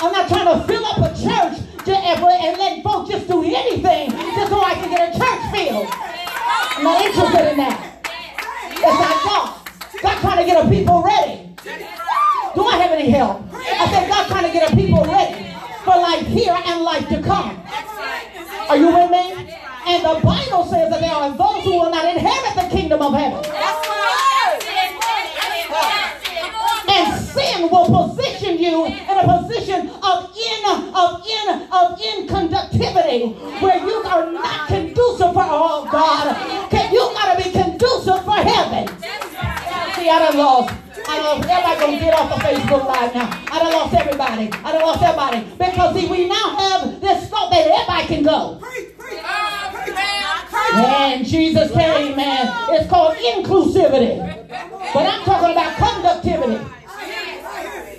[0.00, 3.44] I'm not trying to fill up a church to, and, and let folks just do
[3.44, 5.88] anything just so I can get a church filled.
[5.92, 8.00] I'm not interested in that.
[8.80, 9.68] That's not God.
[10.00, 11.52] God trying to get a people ready.
[12.54, 13.42] Do I have any help?
[13.52, 15.52] I said God trying to get a people ready
[15.84, 17.60] for life here and life to come.
[18.70, 19.44] Are you with me?
[19.86, 23.12] And the Bible says that there are those who will not inherit the kingdom of
[23.12, 23.42] heaven.
[23.42, 24.58] That's right.
[24.60, 25.68] That's it.
[25.68, 26.40] That's it.
[26.40, 26.88] Come on.
[26.88, 30.60] And sin will position you in a position of in
[30.94, 36.34] of in of inconductivity where you are not conducive for oh God.
[36.70, 38.88] Can you gotta be conducive for heaven?
[39.94, 40.74] See, I done lost.
[41.06, 43.28] I done, everybody gonna get off of Facebook Live now.
[43.52, 44.50] I done lost everybody.
[44.64, 45.44] I done lost everybody.
[45.58, 48.60] Because see, we now have this thought that everybody can go.
[50.74, 52.52] And Jesus came, man.
[52.70, 54.48] It's called inclusivity.
[54.92, 56.64] But I'm talking about conductivity.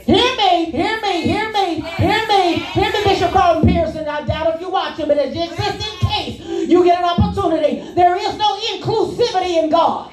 [0.05, 4.07] Hear me, hear me, hear me, hear me, hear me, Bishop Carlton Pearson.
[4.07, 7.81] I doubt if you watch him, but it's just in case you get an opportunity.
[7.95, 10.11] There is no inclusivity in God.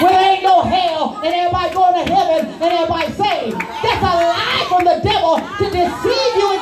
[0.00, 3.60] Where there ain't no hell and everybody going to heaven and everybody saved.
[3.60, 6.59] That's a lie from the devil to deceive you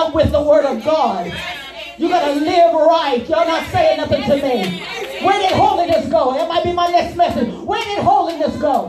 [0.00, 1.26] up with the word of God.
[1.98, 3.22] You got to live right.
[3.28, 4.80] Y'all not saying nothing to me.
[5.22, 6.32] Where did holiness go?
[6.32, 7.52] That might be my next message.
[7.52, 8.88] Where did holiness go?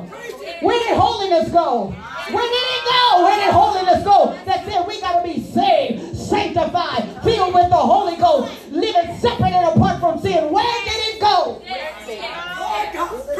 [0.62, 1.88] Where did holiness go?
[2.32, 3.24] Where did it go?
[3.26, 4.40] Where did holiness go?
[4.46, 9.52] That said we got to be saved, sanctified, filled with the Holy Ghost, living separate
[9.52, 10.50] and apart from sin.
[10.50, 11.62] Where did it go?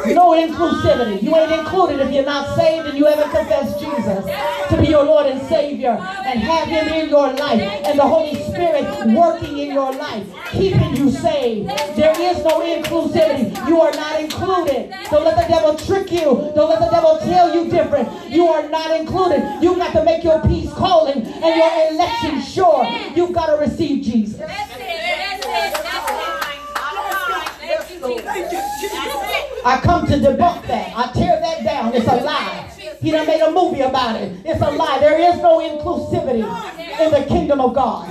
[0.06, 1.22] No inclusivity.
[1.22, 4.24] You ain't included if you're not saved and you haven't confessed Jesus
[4.70, 5.90] to be your Lord and Savior
[6.24, 8.84] and have Him in your life and the Holy Spirit
[9.14, 11.68] working in your life, keeping you saved.
[11.96, 13.68] There is no inclusivity.
[13.68, 14.92] You are not included.
[15.10, 16.52] Don't let the devil trick you.
[16.54, 18.08] Don't let the devil tell you different.
[18.30, 19.42] You are not included.
[19.62, 22.84] You've got to make your peace calling and your election sure.
[23.14, 24.38] You've got to receive Jesus.
[24.38, 24.78] That's it.
[24.78, 25.84] That's it.
[25.84, 26.42] That's it.
[28.02, 29.51] Thank you, Jesus.
[29.64, 30.92] I come to debunk that.
[30.96, 31.94] I tear that down.
[31.94, 32.70] It's a lie.
[33.00, 34.36] He done made a movie about it.
[34.44, 34.98] It's a lie.
[34.98, 36.44] There is no inclusivity
[37.00, 38.08] in the kingdom of God.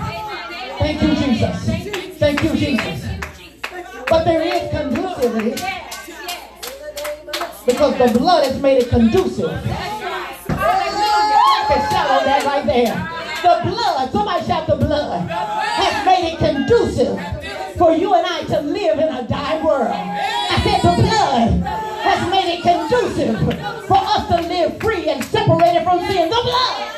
[0.79, 1.65] Thank you, Jesus.
[2.17, 3.05] Thank you, Jesus.
[4.07, 5.55] But there is conducivity
[7.65, 9.51] because the blood has made it conducive.
[9.51, 9.63] That's
[11.93, 12.11] right.
[12.11, 12.95] on that right there.
[13.41, 17.17] The blood, somebody shout the blood, has made it conducive
[17.77, 19.87] for you and I to live in a dying world.
[19.89, 20.81] I said
[23.29, 26.29] for us to live free and separated from sin.
[26.29, 26.91] The blood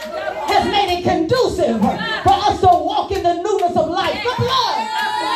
[0.47, 4.23] has made it conducive for us to walk in the newness of life.
[4.23, 4.77] The blood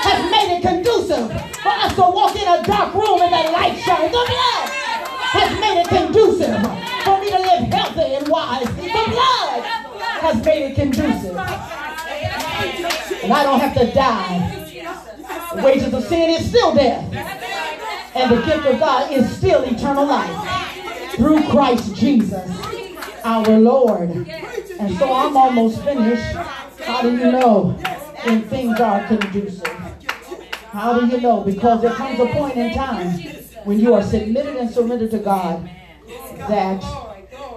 [0.08, 1.28] has made it conducive
[1.60, 4.12] for us to walk in a dark room and the light shines.
[4.12, 4.69] The blood
[5.36, 6.62] has made it conducive
[7.04, 8.67] for me to live healthy and wise.
[8.67, 9.63] The blood
[10.23, 11.36] has made it conducive.
[13.23, 14.63] And I don't have to die.
[15.54, 17.04] The wages of sin is still death.
[18.15, 20.66] And the gift of God is still eternal life
[21.15, 22.50] through Christ Jesus,
[23.24, 24.10] our Lord.
[24.10, 26.36] And so I'm almost finished.
[26.82, 27.72] How do you know
[28.24, 29.67] when things are conducive?
[30.72, 31.41] How do you know?
[31.41, 33.20] Because there comes a point in time
[33.63, 35.70] when you are submitted and surrendered to God
[36.48, 36.82] that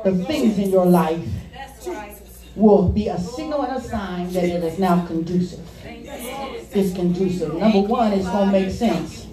[0.04, 1.28] the things in your life
[2.56, 5.66] will be a signal and a sign that it is now conducive.
[5.84, 7.54] It's conducive.
[7.54, 9.26] Number one, it's going to make sense.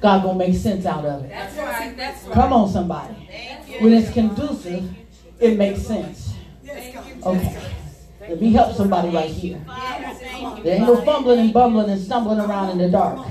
[0.00, 1.30] God going to make sense out of it.
[1.86, 1.96] That's right.
[1.96, 2.34] That's right.
[2.34, 3.14] Come on, somebody.
[3.80, 4.90] When it's conducive,
[5.38, 6.34] it makes sense.
[7.24, 7.72] Okay.
[8.20, 9.64] Let me help somebody right here.
[10.62, 13.26] There ain't no fumbling and bumbling and stumbling around in the dark.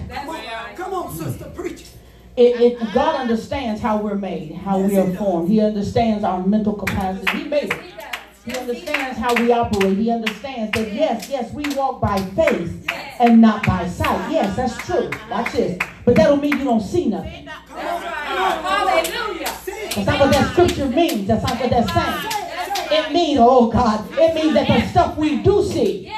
[0.76, 1.91] Come on, sister, preach it.
[2.38, 5.50] It, it, God understands how we're made, how we are formed.
[5.50, 7.38] He understands our mental capacity.
[7.38, 7.94] He made it.
[8.45, 9.97] He understands how we operate.
[9.97, 12.88] He understands that yes, yes, we walk by faith
[13.19, 14.31] and not by sight.
[14.31, 15.10] Yes, that's true.
[15.31, 15.79] Watch this.
[16.05, 17.47] But that don't mean you don't see nothing.
[17.47, 19.45] Hallelujah.
[19.65, 21.27] That's not what that scripture means.
[21.27, 22.31] That's not what that's saying.
[22.91, 26.13] It means, oh God, it means that the stuff we do see,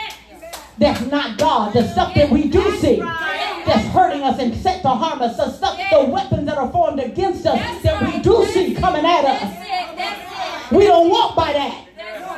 [0.77, 1.71] that's not God.
[1.71, 5.37] The stuff that we do see, that's hurting us and set to harm us.
[5.37, 9.23] The stuff, the weapons that are formed against us, that we do see coming at
[9.23, 9.39] us.
[9.39, 9.95] That's it.
[9.97, 11.86] That's We don't walk by that.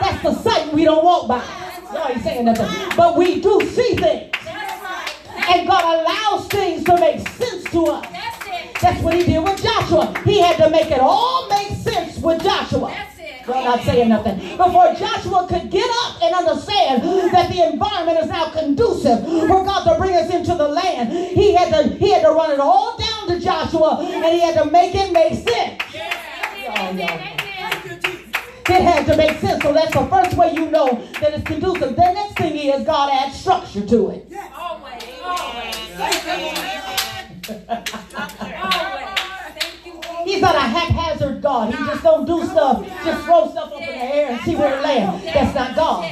[0.10, 1.44] That's the sight we don't walk by.
[1.94, 2.98] No, he's saying nothing.
[2.98, 4.34] But we do see things.
[5.48, 8.08] And God allows things to make sense to us.
[8.82, 10.20] That's what he did with Joshua.
[10.26, 12.96] He had to make it all make sense with Joshua.
[13.46, 14.38] Y'all not saying nothing.
[14.58, 19.92] Before Joshua could get up and understand that the environment is now conducive for God
[19.92, 22.98] to bring us into the land, he had to he had to run it all
[22.98, 25.82] down to Joshua and he had to make it make sense.
[26.68, 27.49] Oh, no.
[28.68, 29.64] It had to make sense.
[29.64, 31.96] So that's the first way you know that it's conducive.
[31.96, 34.28] The next thing is God adds structure to it.
[34.56, 35.04] Always.
[35.24, 35.76] Always.
[35.98, 36.60] Always.
[39.56, 40.02] Thank you.
[40.26, 41.74] He's not a haphazard God.
[41.74, 44.78] He just don't do stuff, just throw stuff up in the air and see where
[44.78, 45.24] it lands.
[45.26, 46.04] That's not God.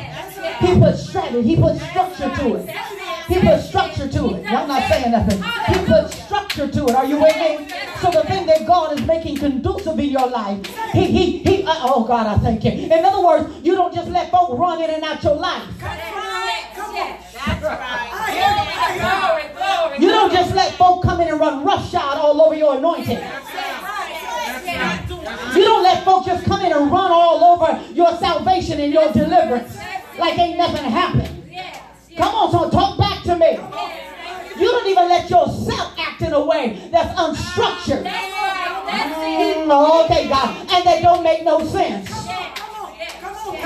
[0.60, 1.43] He puts strategy.
[1.43, 2.65] He puts structure to it.
[3.27, 4.43] He put structure to it.
[4.45, 5.43] Y'all not saying nothing.
[5.43, 6.95] He put structure to it.
[6.95, 7.67] Are you with me?
[8.01, 11.73] So the thing that God is making conducive in your life, he, he, he, uh,
[11.83, 12.71] oh God, I thank you.
[12.71, 15.67] In other words, you don't just let folk run in and out your life.
[19.99, 23.17] You don't just let folk come in and run roughshod all over your anointing.
[25.55, 29.11] You don't let folk just come in and run all over your salvation and your
[29.11, 29.75] deliverance
[30.17, 31.37] like ain't nothing happened.
[32.17, 33.51] Come on, so talk back to me.
[34.60, 38.03] You don't even let yourself act in a way that's unstructured.
[38.88, 40.67] Mm, okay, God.
[40.71, 42.10] And they don't make no sense.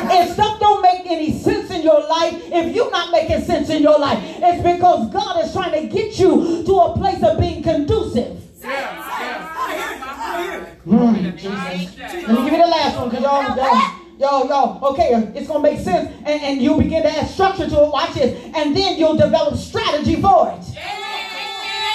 [0.04, 3.82] If stuff don't make any sense in your life, if you're not making sense in
[3.82, 7.64] your life, it's because God is trying to get you to a place of being
[7.64, 8.38] conducive.
[10.86, 12.14] Mm, Jesus.
[12.14, 15.64] Let me give you the last one because y'all, y'all, y'all, y'all, okay, it's going
[15.64, 17.92] to make sense and, and you'll begin to add structure to it.
[17.92, 18.40] Watch this.
[18.56, 20.64] And then you'll develop strategy for it.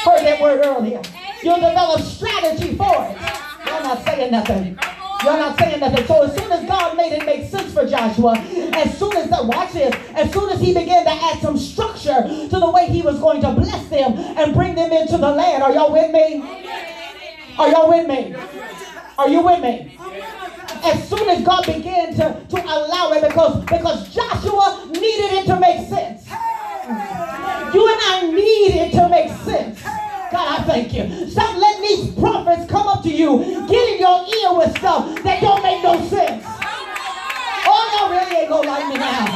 [0.05, 1.01] Heard that word earlier.
[1.43, 3.17] You'll develop strategy for it.
[3.67, 4.79] Y'all not saying nothing.
[5.25, 6.07] Y'all not saying nothing.
[6.07, 8.37] So as soon as God made it make sense for Joshua,
[8.75, 12.23] as soon as the watch this, as soon as he began to add some structure
[12.23, 15.63] to the way he was going to bless them and bring them into the land.
[15.63, 16.42] Are y'all with me?
[17.59, 18.35] Are y'all with me?
[19.19, 19.98] Are you with me?
[20.87, 25.59] As soon as God began to, to allow it, because, because Joshua needed it to
[25.59, 26.27] make sense.
[27.75, 29.83] You and I need it to make sense.
[29.83, 31.29] God, I thank you.
[31.29, 35.41] Stop letting these prophets come up to you, get in your ear with stuff that
[35.41, 36.56] don't make no sense.
[38.07, 39.27] Y'all really ain't gonna like me now.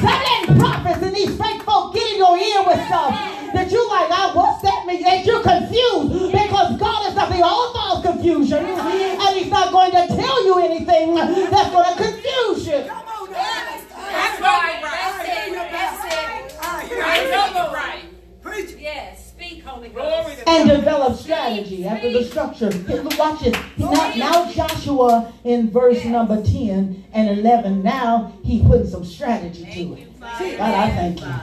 [0.00, 3.16] Stop letting prophets and these fake folk get in your ear with stuff
[3.54, 5.02] that you like, ah, what's that mean?
[5.02, 8.66] That you're confused because God is not the author of confusion.
[8.66, 12.84] And he's not going to tell you anything that's going to confuse you.
[12.84, 14.80] That's right.
[14.82, 15.54] That's it.
[15.72, 16.58] That's it.
[16.60, 18.04] I know the right.
[18.42, 18.80] Preach it.
[18.80, 19.27] Yes.
[19.48, 20.42] Speak, Holy Ghost.
[20.46, 21.86] And develop strategy.
[21.86, 22.70] after the structure.
[23.16, 23.56] Watch it.
[23.78, 29.94] Now, now Joshua in verse number 10 and 11, now he putting some strategy to
[29.94, 30.20] it.
[30.20, 31.34] God, I thank you.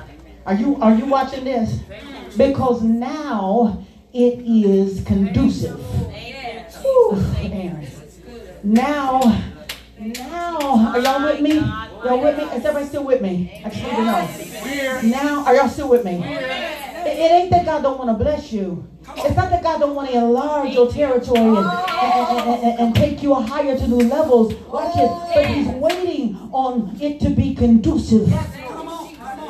[0.46, 1.80] Are you are you watching this?
[2.38, 3.84] Because now
[4.14, 5.80] it is conducive.
[5.80, 7.88] Whew, Aaron.
[8.64, 9.44] Now,
[10.00, 11.56] now, are y'all with me?
[11.56, 12.44] Y'all with me?
[12.44, 13.62] Is everybody still with me?
[13.64, 15.02] I just need to know.
[15.04, 16.22] Now, are y'all still with me?
[16.24, 18.88] It, it ain't that God don't want to bless you.
[19.18, 23.24] It's not that God don't want to enlarge your territory and, and, and, and take
[23.24, 24.54] you higher to new levels.
[24.66, 25.10] Watch it.
[25.34, 28.28] But He's waiting on it to be conducive.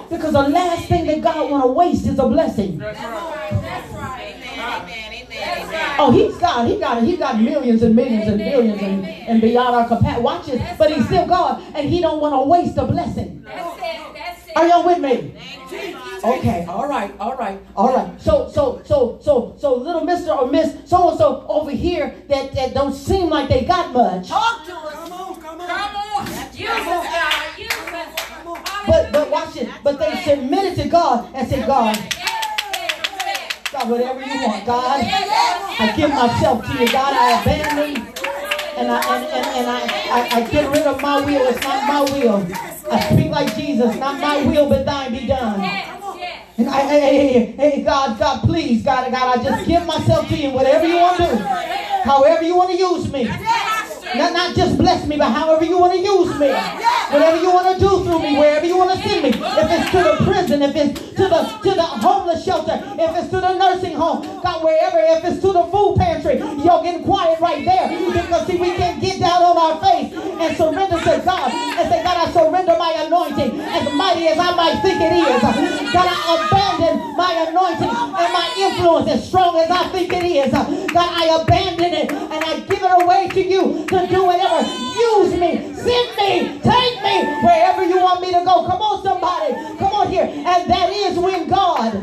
[0.09, 2.77] Because the last thing that God want to waste is a blessing.
[5.97, 6.67] Oh, he's God.
[6.67, 7.05] He got it.
[7.05, 10.21] He got millions and millions and billions and, and beyond our capacity.
[10.21, 10.61] Watch it.
[10.77, 11.61] But he's still God.
[11.75, 13.45] And he don't want to waste a blessing.
[14.55, 15.35] Are y'all with me?
[16.23, 18.21] Okay, all right, all right, all right.
[18.21, 22.53] So, so, so, so, so, little Mister or Miss so and so over here that
[22.55, 24.29] that don't seem like they got much.
[24.29, 24.93] Talk to us.
[24.93, 25.67] Come on, come on.
[25.67, 26.25] Come on.
[26.55, 27.59] Use us, God.
[27.59, 28.15] Use us.
[28.15, 28.63] Come on.
[28.87, 29.69] But but watch it.
[29.83, 31.95] But they submitted to God and said, God,
[33.75, 37.13] God, whatever you want, God, I give myself to you, God.
[37.13, 38.07] I abandon.
[38.77, 39.79] And I and, and, and I,
[40.11, 41.47] I, I get rid of my will.
[41.47, 42.47] It's not my will.
[42.89, 43.95] I speak like Jesus.
[43.97, 45.59] Not my will, but thine be done.
[46.57, 50.37] And I, hey, hey, hey, God, God, please, God, God, I just give myself to
[50.37, 50.51] you.
[50.51, 51.43] Whatever you want to do,
[52.05, 53.27] however you want to use me.
[54.17, 56.51] Not, not just bless me, but however you want to use me.
[57.11, 59.29] Whatever you want to do through me, wherever you want to send me.
[59.29, 63.29] If it's to the prison, if it's to the to the homeless shelter, if it's
[63.29, 67.39] to the nursing home, God, wherever, if it's to the food pantry, y'all getting quiet
[67.39, 67.89] right there.
[67.89, 72.03] Because see, we can't get down on our face and surrender to God and say,
[72.03, 75.41] God, I surrender my anointing as mighty as I might think it is.
[75.93, 80.51] God, I abandon my anointing and my influence as strong as I think it is.
[80.51, 84.61] God, I abandon it and I give it away to you to do whatever.
[84.65, 88.65] Use me, send me, take me wherever you want me to go.
[88.65, 89.53] Come on, somebody.
[89.77, 90.23] Come on here.
[90.23, 91.93] And that is when God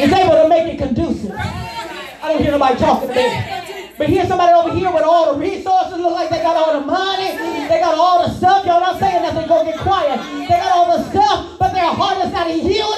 [0.00, 1.32] is able to make it conducive.
[1.32, 3.62] I don't hear nobody talking to me.
[3.98, 6.86] But here's somebody over here with all the resources, look like they got all the
[6.86, 7.36] money,
[7.68, 8.64] they got all the stuff.
[8.64, 10.18] Y'all not saying nothing, go get quiet.
[10.48, 12.91] They got all the stuff, but their heart is not yielded.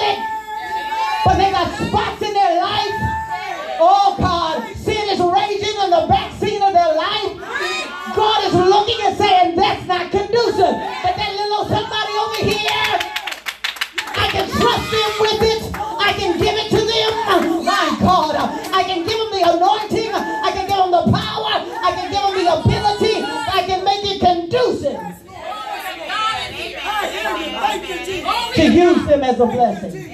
[29.25, 30.13] As a blessing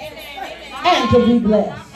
[0.83, 1.87] and to be blessed.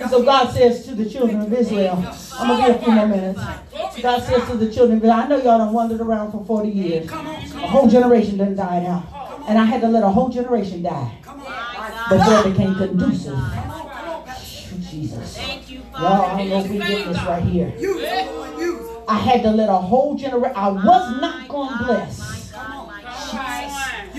[0.00, 2.04] And so God says to the children of Israel,
[2.34, 3.40] I'm going to give a few more minutes.
[4.00, 7.10] God says to the children I know y'all done wandered around for 40 years.
[7.10, 9.04] A whole generation done died out.
[9.48, 11.18] And I had to let a whole generation die
[12.10, 13.38] before it became conducive.
[14.90, 15.36] Jesus.
[15.36, 16.38] Thank you, Y'all, I Father.
[16.38, 17.72] don't know if we get this right here.
[17.78, 18.96] Use it, Lord, use it.
[19.06, 22.37] I had to let a whole generation, I was not going to bless.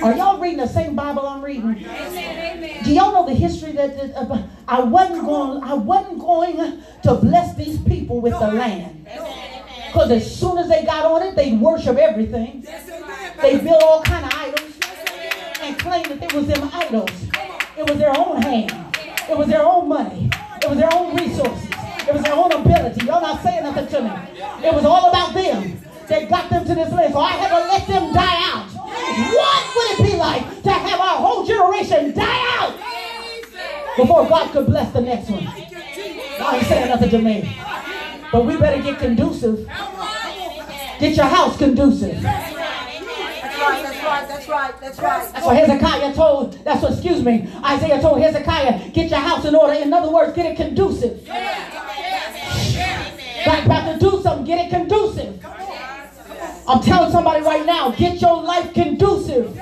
[0.02, 1.86] Are y'all reading the same Bible I'm reading?
[1.86, 2.84] Amen.
[2.84, 5.64] Do y'all know the history that, that uh, I wasn't going?
[5.64, 9.08] I wasn't going to bless these people with the land
[9.88, 12.66] because as soon as they got on it, they worship everything.
[13.42, 14.80] They built all kind of idols
[15.62, 17.12] and claimed that it was them idols.
[17.78, 18.72] It was their own hand.
[19.30, 20.30] It was their own money.
[20.62, 21.70] It was their own resources.
[22.08, 23.06] It was their own ability.
[23.06, 24.12] Y'all not saying nothing to me.
[24.68, 27.14] It was all about them that got them to this land.
[27.14, 28.69] So I had to let them die out.
[29.20, 32.76] What would it be like to have our whole generation die out
[33.98, 35.44] before God could bless the next one?
[35.44, 37.56] Y'all ain't saying nothing to me.
[38.32, 39.68] But we better get conducive.
[41.00, 42.22] Get your house conducive.
[42.22, 42.56] That's
[44.48, 49.10] right, that's right, that's what Hezekiah told, that's what, excuse me, Isaiah told Hezekiah, get
[49.10, 49.74] your house in order.
[49.74, 51.26] In other words, get it conducive.
[53.46, 55.40] God about to do something, get it conducive.
[56.70, 59.60] I'm telling somebody right now, get your life conducive.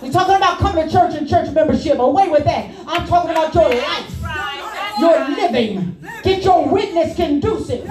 [0.00, 1.98] We're talking about coming to church and church membership.
[1.98, 2.74] Away with that.
[2.86, 6.02] I'm talking about your life, your living.
[6.22, 7.86] Get your witness conducive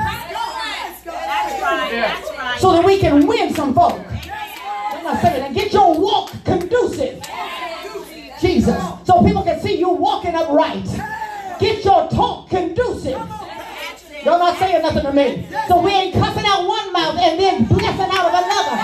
[2.58, 4.02] so that we can win some folk.
[4.02, 5.54] I'm not saying that.
[5.54, 7.24] Get your walk conducive.
[8.42, 8.82] Jesus.
[9.04, 10.88] So people can see you walking upright.
[11.60, 13.22] Get your talk conducive.
[14.24, 15.48] Y'all not saying nothing to me.
[15.68, 18.76] So we ain't cussing out one mouth and then blessing out of another.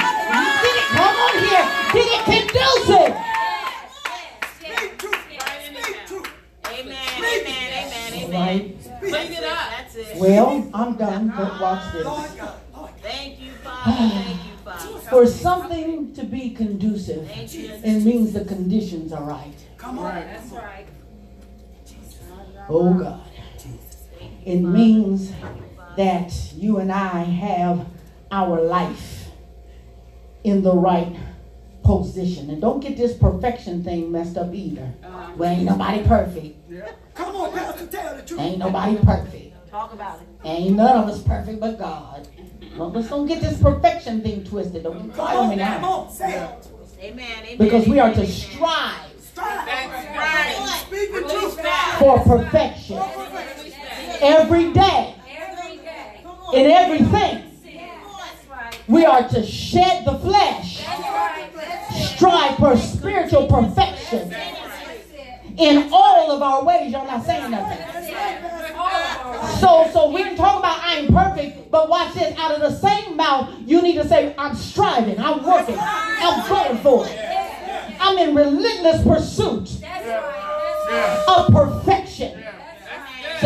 [0.64, 1.66] Did it come on here?
[1.94, 3.16] Did it conducive?
[8.32, 9.00] Right.
[9.00, 9.70] Bring it up.
[9.72, 10.18] That's it.
[10.18, 12.06] Well, I'm done, but watch this.
[13.02, 14.36] Thank you, Father.
[15.10, 19.54] For something to be conducive, it means the conditions are right.
[19.78, 20.16] Come on.
[20.16, 20.88] That's right.
[22.68, 23.22] Oh God.
[24.46, 25.34] It means
[25.98, 27.86] that you and I have
[28.32, 29.30] our life
[30.44, 31.16] in the right
[31.84, 32.50] position.
[32.52, 34.94] And don't get this perfection thing messed up either.
[35.04, 35.32] Uh-huh.
[35.36, 36.58] Well, ain't nobody perfect.
[37.16, 38.40] Come on, Pastor, tell the truth.
[38.40, 39.70] Ain't nobody perfect.
[39.72, 40.28] Talk about it.
[40.44, 42.28] Ain't none of us perfect but God.
[42.78, 44.84] Well, let's don't get this perfection thing twisted.
[44.84, 45.90] Don't Come try on me on, come now.
[45.92, 46.68] on, say it.
[47.02, 47.44] Amen.
[47.44, 47.58] Amen.
[47.58, 49.66] Because we are to amen, strive Strive.
[49.66, 50.84] That's right.
[50.88, 51.60] Speak the truth.
[52.00, 52.98] for perfection
[54.22, 56.22] every day Every day.
[56.54, 57.42] in everything.
[58.88, 61.50] We are to shed the flesh, That's right.
[61.56, 62.16] That's it.
[62.18, 64.32] strive for spiritual perfection
[65.58, 66.92] in all of our ways.
[66.92, 67.80] Y'all not saying nothing.
[67.80, 68.76] That's it.
[68.76, 72.38] All of our So, so we can talk about I am perfect, but watch this.
[72.38, 76.78] Out of the same mouth, you need to say I'm striving, I'm working, I'm going
[76.80, 77.20] for it.
[78.00, 80.88] I'm in relentless pursuit That's right.
[80.92, 81.48] That's right.
[81.48, 82.44] of perfection.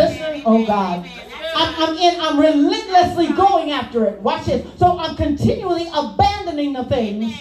[0.07, 1.09] Sister, oh God.
[1.55, 4.19] I'm, I'm in, I'm relentlessly going after it.
[4.21, 4.65] Watch this.
[4.77, 7.35] So I'm continually abandoning the things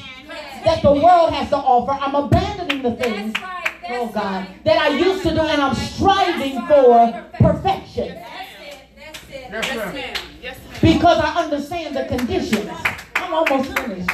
[0.65, 1.93] that the world has to offer.
[1.93, 3.73] I'm abandoning the things, That's right.
[3.83, 9.51] That's oh God, that I used to do, and I'm striving for perfection That's it.
[9.51, 10.19] That's it.
[10.43, 10.81] That's it.
[10.83, 12.71] because I understand the conditions.
[13.17, 14.09] I'm almost finished.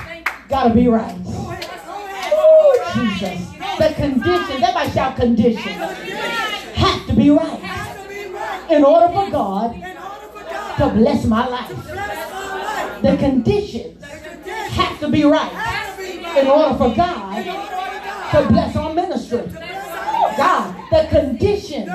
[0.48, 1.24] Gotta be right.
[1.24, 2.32] Go ahead, go ahead.
[2.36, 3.50] Oh, Jesus.
[3.78, 8.53] The conditions, everybody shout conditions, have to be right Has to be right.
[8.70, 9.96] In order for God In order
[10.32, 11.68] for God to bless my life.
[11.68, 12.62] to bless my
[12.92, 16.38] life, The conditions have to be right have to be right.
[16.38, 19.38] in order for God order for God to bless our ministry.
[19.42, 21.88] to bless our God, the conditions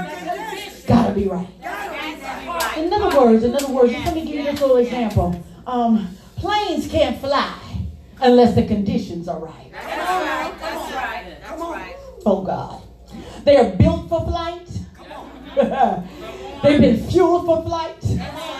[0.87, 1.47] gotta be right.
[1.61, 1.91] gotta
[2.41, 2.77] be right.
[2.77, 5.43] In other words, in other words, let me give you this little example.
[5.67, 7.53] Um, planes can't fly
[8.21, 9.53] unless the conditions are right.
[9.53, 9.73] Right.
[9.73, 11.37] That's right.
[11.41, 11.95] That's right.
[12.25, 12.81] Oh God.
[13.43, 14.67] They are built for flight.
[16.63, 17.95] They've been fueled for flight.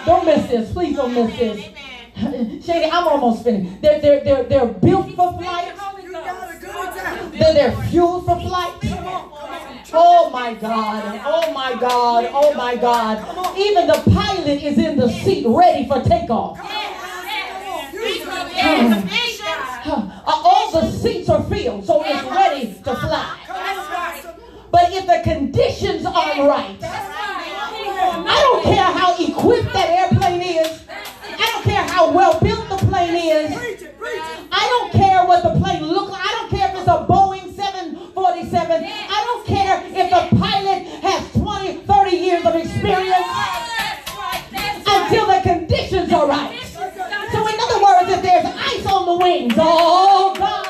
[0.06, 0.72] Don't miss this.
[0.72, 1.68] Please don't miss this.
[2.18, 2.62] Amen.
[2.62, 3.82] Shady, I'm almost finished.
[3.82, 5.74] They're, they're, they're, they're built for flight.
[6.04, 7.30] You got a good example.
[7.40, 8.74] They're, they're fueled for flight.
[9.92, 11.22] Oh my God.
[11.26, 12.30] Oh my God.
[12.32, 13.58] Oh my God.
[13.58, 16.60] Even the pilot is in the seat ready for takeoff.
[19.92, 23.36] Uh, All the seats are filled, so it's ready to fly.
[24.72, 26.78] But if the conditions aren't right,
[28.02, 30.84] I don't care how equipped that airplane is.
[30.90, 33.58] I don't care how well built the plane is.
[33.58, 34.48] Preach it, preach it.
[34.52, 36.22] I don't care what the plane looks like.
[36.24, 38.84] I don't care if it's a Boeing 747.
[38.86, 43.26] I don't care if the pilot has 20, 30 years of experience
[44.88, 46.56] until the conditions are right.
[47.32, 50.66] So in other words, if there's ice on the wings, oh God,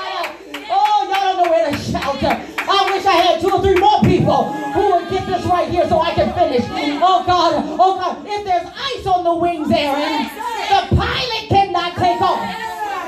[0.69, 2.17] oh y'all don't know where to shout.
[2.23, 5.87] I wish I had two or three more people who would get this right here
[5.87, 6.18] so I can
[6.49, 6.99] finish.
[7.01, 10.29] Oh God, oh God, if there's ice on the wings, Aaron,
[10.69, 12.41] the pilot cannot take off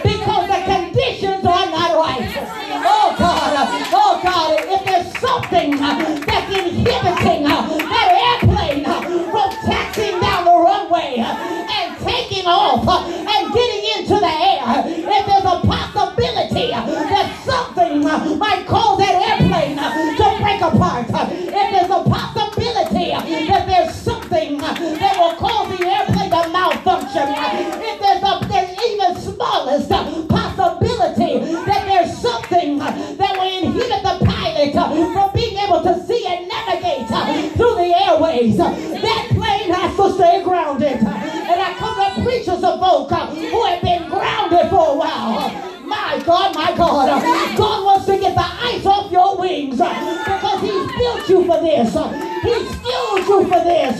[0.04, 2.30] because the conditions are not right.
[2.84, 3.54] Oh God,
[3.94, 11.98] oh God, if there's something that's inhibiting that airplane from taxiing down the runway and
[12.00, 15.62] taking off and getting into the air, if there's a
[46.26, 47.10] God, my God.
[47.10, 49.90] Uh, God wants to get the ice off your wings uh,
[50.26, 51.96] because He's built you for this.
[51.96, 52.10] Uh,
[52.42, 54.00] he's fueled you for this.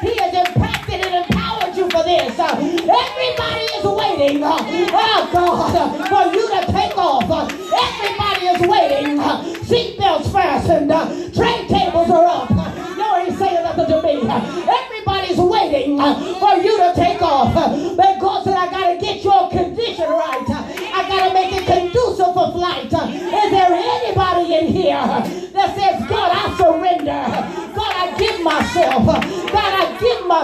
[0.00, 2.38] He has impacted and empowered you for this.
[2.38, 7.30] Everybody is waiting, oh God, for you to take off.
[7.30, 9.18] Everybody is waiting.
[9.62, 10.90] Seatbelts fastened.
[11.34, 12.50] Train tables are up.
[12.50, 14.14] You ain't saying nothing to me.
[14.28, 16.71] Everybody's waiting for you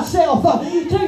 [0.01, 1.08] myself and to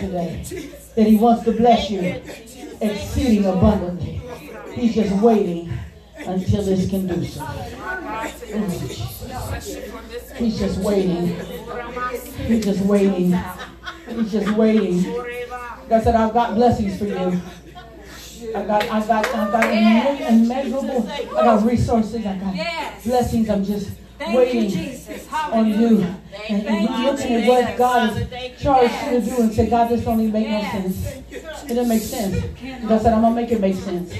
[0.00, 0.42] today
[0.96, 2.22] that He wants to bless you
[2.80, 4.20] exceeding abundantly.
[4.74, 5.72] He's just waiting
[6.16, 7.44] until this can do so.
[10.36, 11.36] He's just waiting.
[12.46, 13.38] He's just waiting.
[14.08, 15.02] He's just waiting.
[15.88, 17.40] God said, I've got blessings for you.
[18.56, 21.08] I got, I got, I got immeasurable.
[21.08, 22.26] I got resources.
[22.26, 23.48] I got blessings.
[23.50, 23.90] I'm just
[24.20, 25.32] Thank you, waiting Jesus.
[25.32, 25.74] on you.
[25.74, 26.20] Hallelujah.
[26.50, 29.88] And, and you're looking at what God has charged you to do and say, God,
[29.88, 31.06] this don't even make no sense.
[31.32, 32.36] It doesn't make sense.
[32.86, 34.12] God said, I'm gonna make it make sense.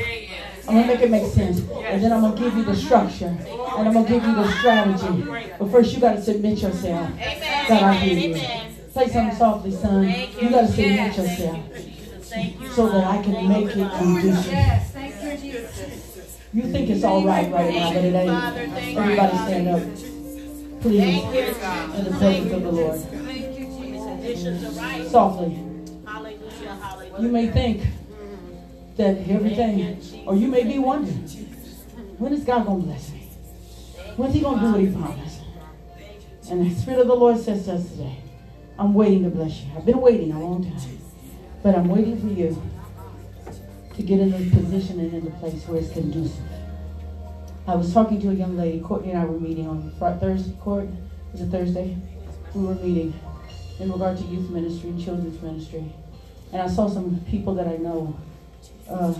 [0.67, 1.61] I'm gonna make it make sense.
[1.61, 3.27] And then I'm gonna give you the structure.
[3.27, 5.51] And I'm gonna give you the strategy.
[5.59, 7.11] But first you gotta submit yourself.
[7.11, 7.69] Amen.
[7.69, 8.35] God, I hear you.
[8.37, 8.75] Amen.
[8.95, 10.05] Play something softly, son.
[10.05, 10.51] You you.
[10.51, 11.61] gotta submit yourself
[12.73, 14.90] so that I can make it conducive.
[16.53, 18.97] You think it's all right right now, but it ain't.
[18.97, 19.83] Everybody stand up.
[20.81, 21.01] Please.
[21.01, 21.95] Thank you, God.
[21.95, 23.01] In the presence of the Lord.
[23.01, 24.05] Thank you, Jesus.
[24.05, 25.07] Conditions are right.
[25.09, 25.67] Softly.
[27.21, 27.87] You may think
[28.97, 31.29] that everything, or you may be wondering,
[32.19, 33.29] when is God going to bless me?
[34.17, 35.41] When's He going to do what He promised?
[36.51, 38.23] And the Spirit of the Lord says to us today,
[38.77, 39.71] I'm waiting to bless you.
[39.77, 40.99] I've been waiting a long time,
[41.63, 42.61] but I'm waiting for you
[43.97, 46.45] to get in the position and in the place where it's conducive.
[47.67, 50.89] I was talking to a young lady, Courtney and I were meeting on Thursday, Court,
[51.33, 51.97] was it Thursday?
[52.55, 53.15] We were meeting
[53.79, 55.85] in regard to youth ministry and children's ministry.
[56.53, 58.19] And I saw some people that I know,
[58.89, 59.15] uh,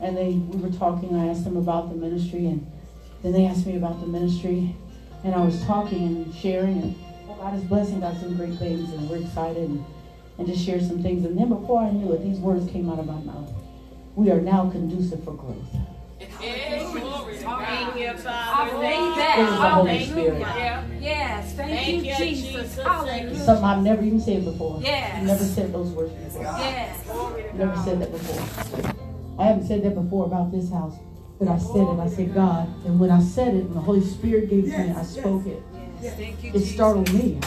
[0.00, 1.14] and they we were talking.
[1.14, 2.66] I asked them about the ministry, and
[3.22, 4.74] then they asked me about the ministry,
[5.22, 6.94] and I was talking and sharing, and
[7.28, 9.84] oh, God is blessing, God's doing great things, and we're excited, and,
[10.38, 11.24] and just share some things.
[11.24, 13.52] And then before I knew it, these words came out of my mouth.
[14.18, 15.54] We are now conducive for growth.
[16.18, 18.76] Thank you, Father.
[18.76, 20.04] was the Holy.
[20.06, 20.40] Spirit.
[21.00, 22.74] Yes, thank Thank you, you, Jesus.
[22.74, 23.44] Jesus.
[23.44, 24.80] Something I've never even said before.
[24.82, 25.24] Yes.
[25.24, 26.42] Never said those words before.
[26.42, 27.06] Yes.
[27.54, 28.42] Never said that before.
[29.38, 30.96] I haven't said that before about this house,
[31.38, 32.00] but I said it.
[32.00, 35.04] I said God, and when I said it, and the Holy Spirit gave me, I
[35.04, 35.62] spoke it.
[36.00, 37.38] Thank you, It startled me.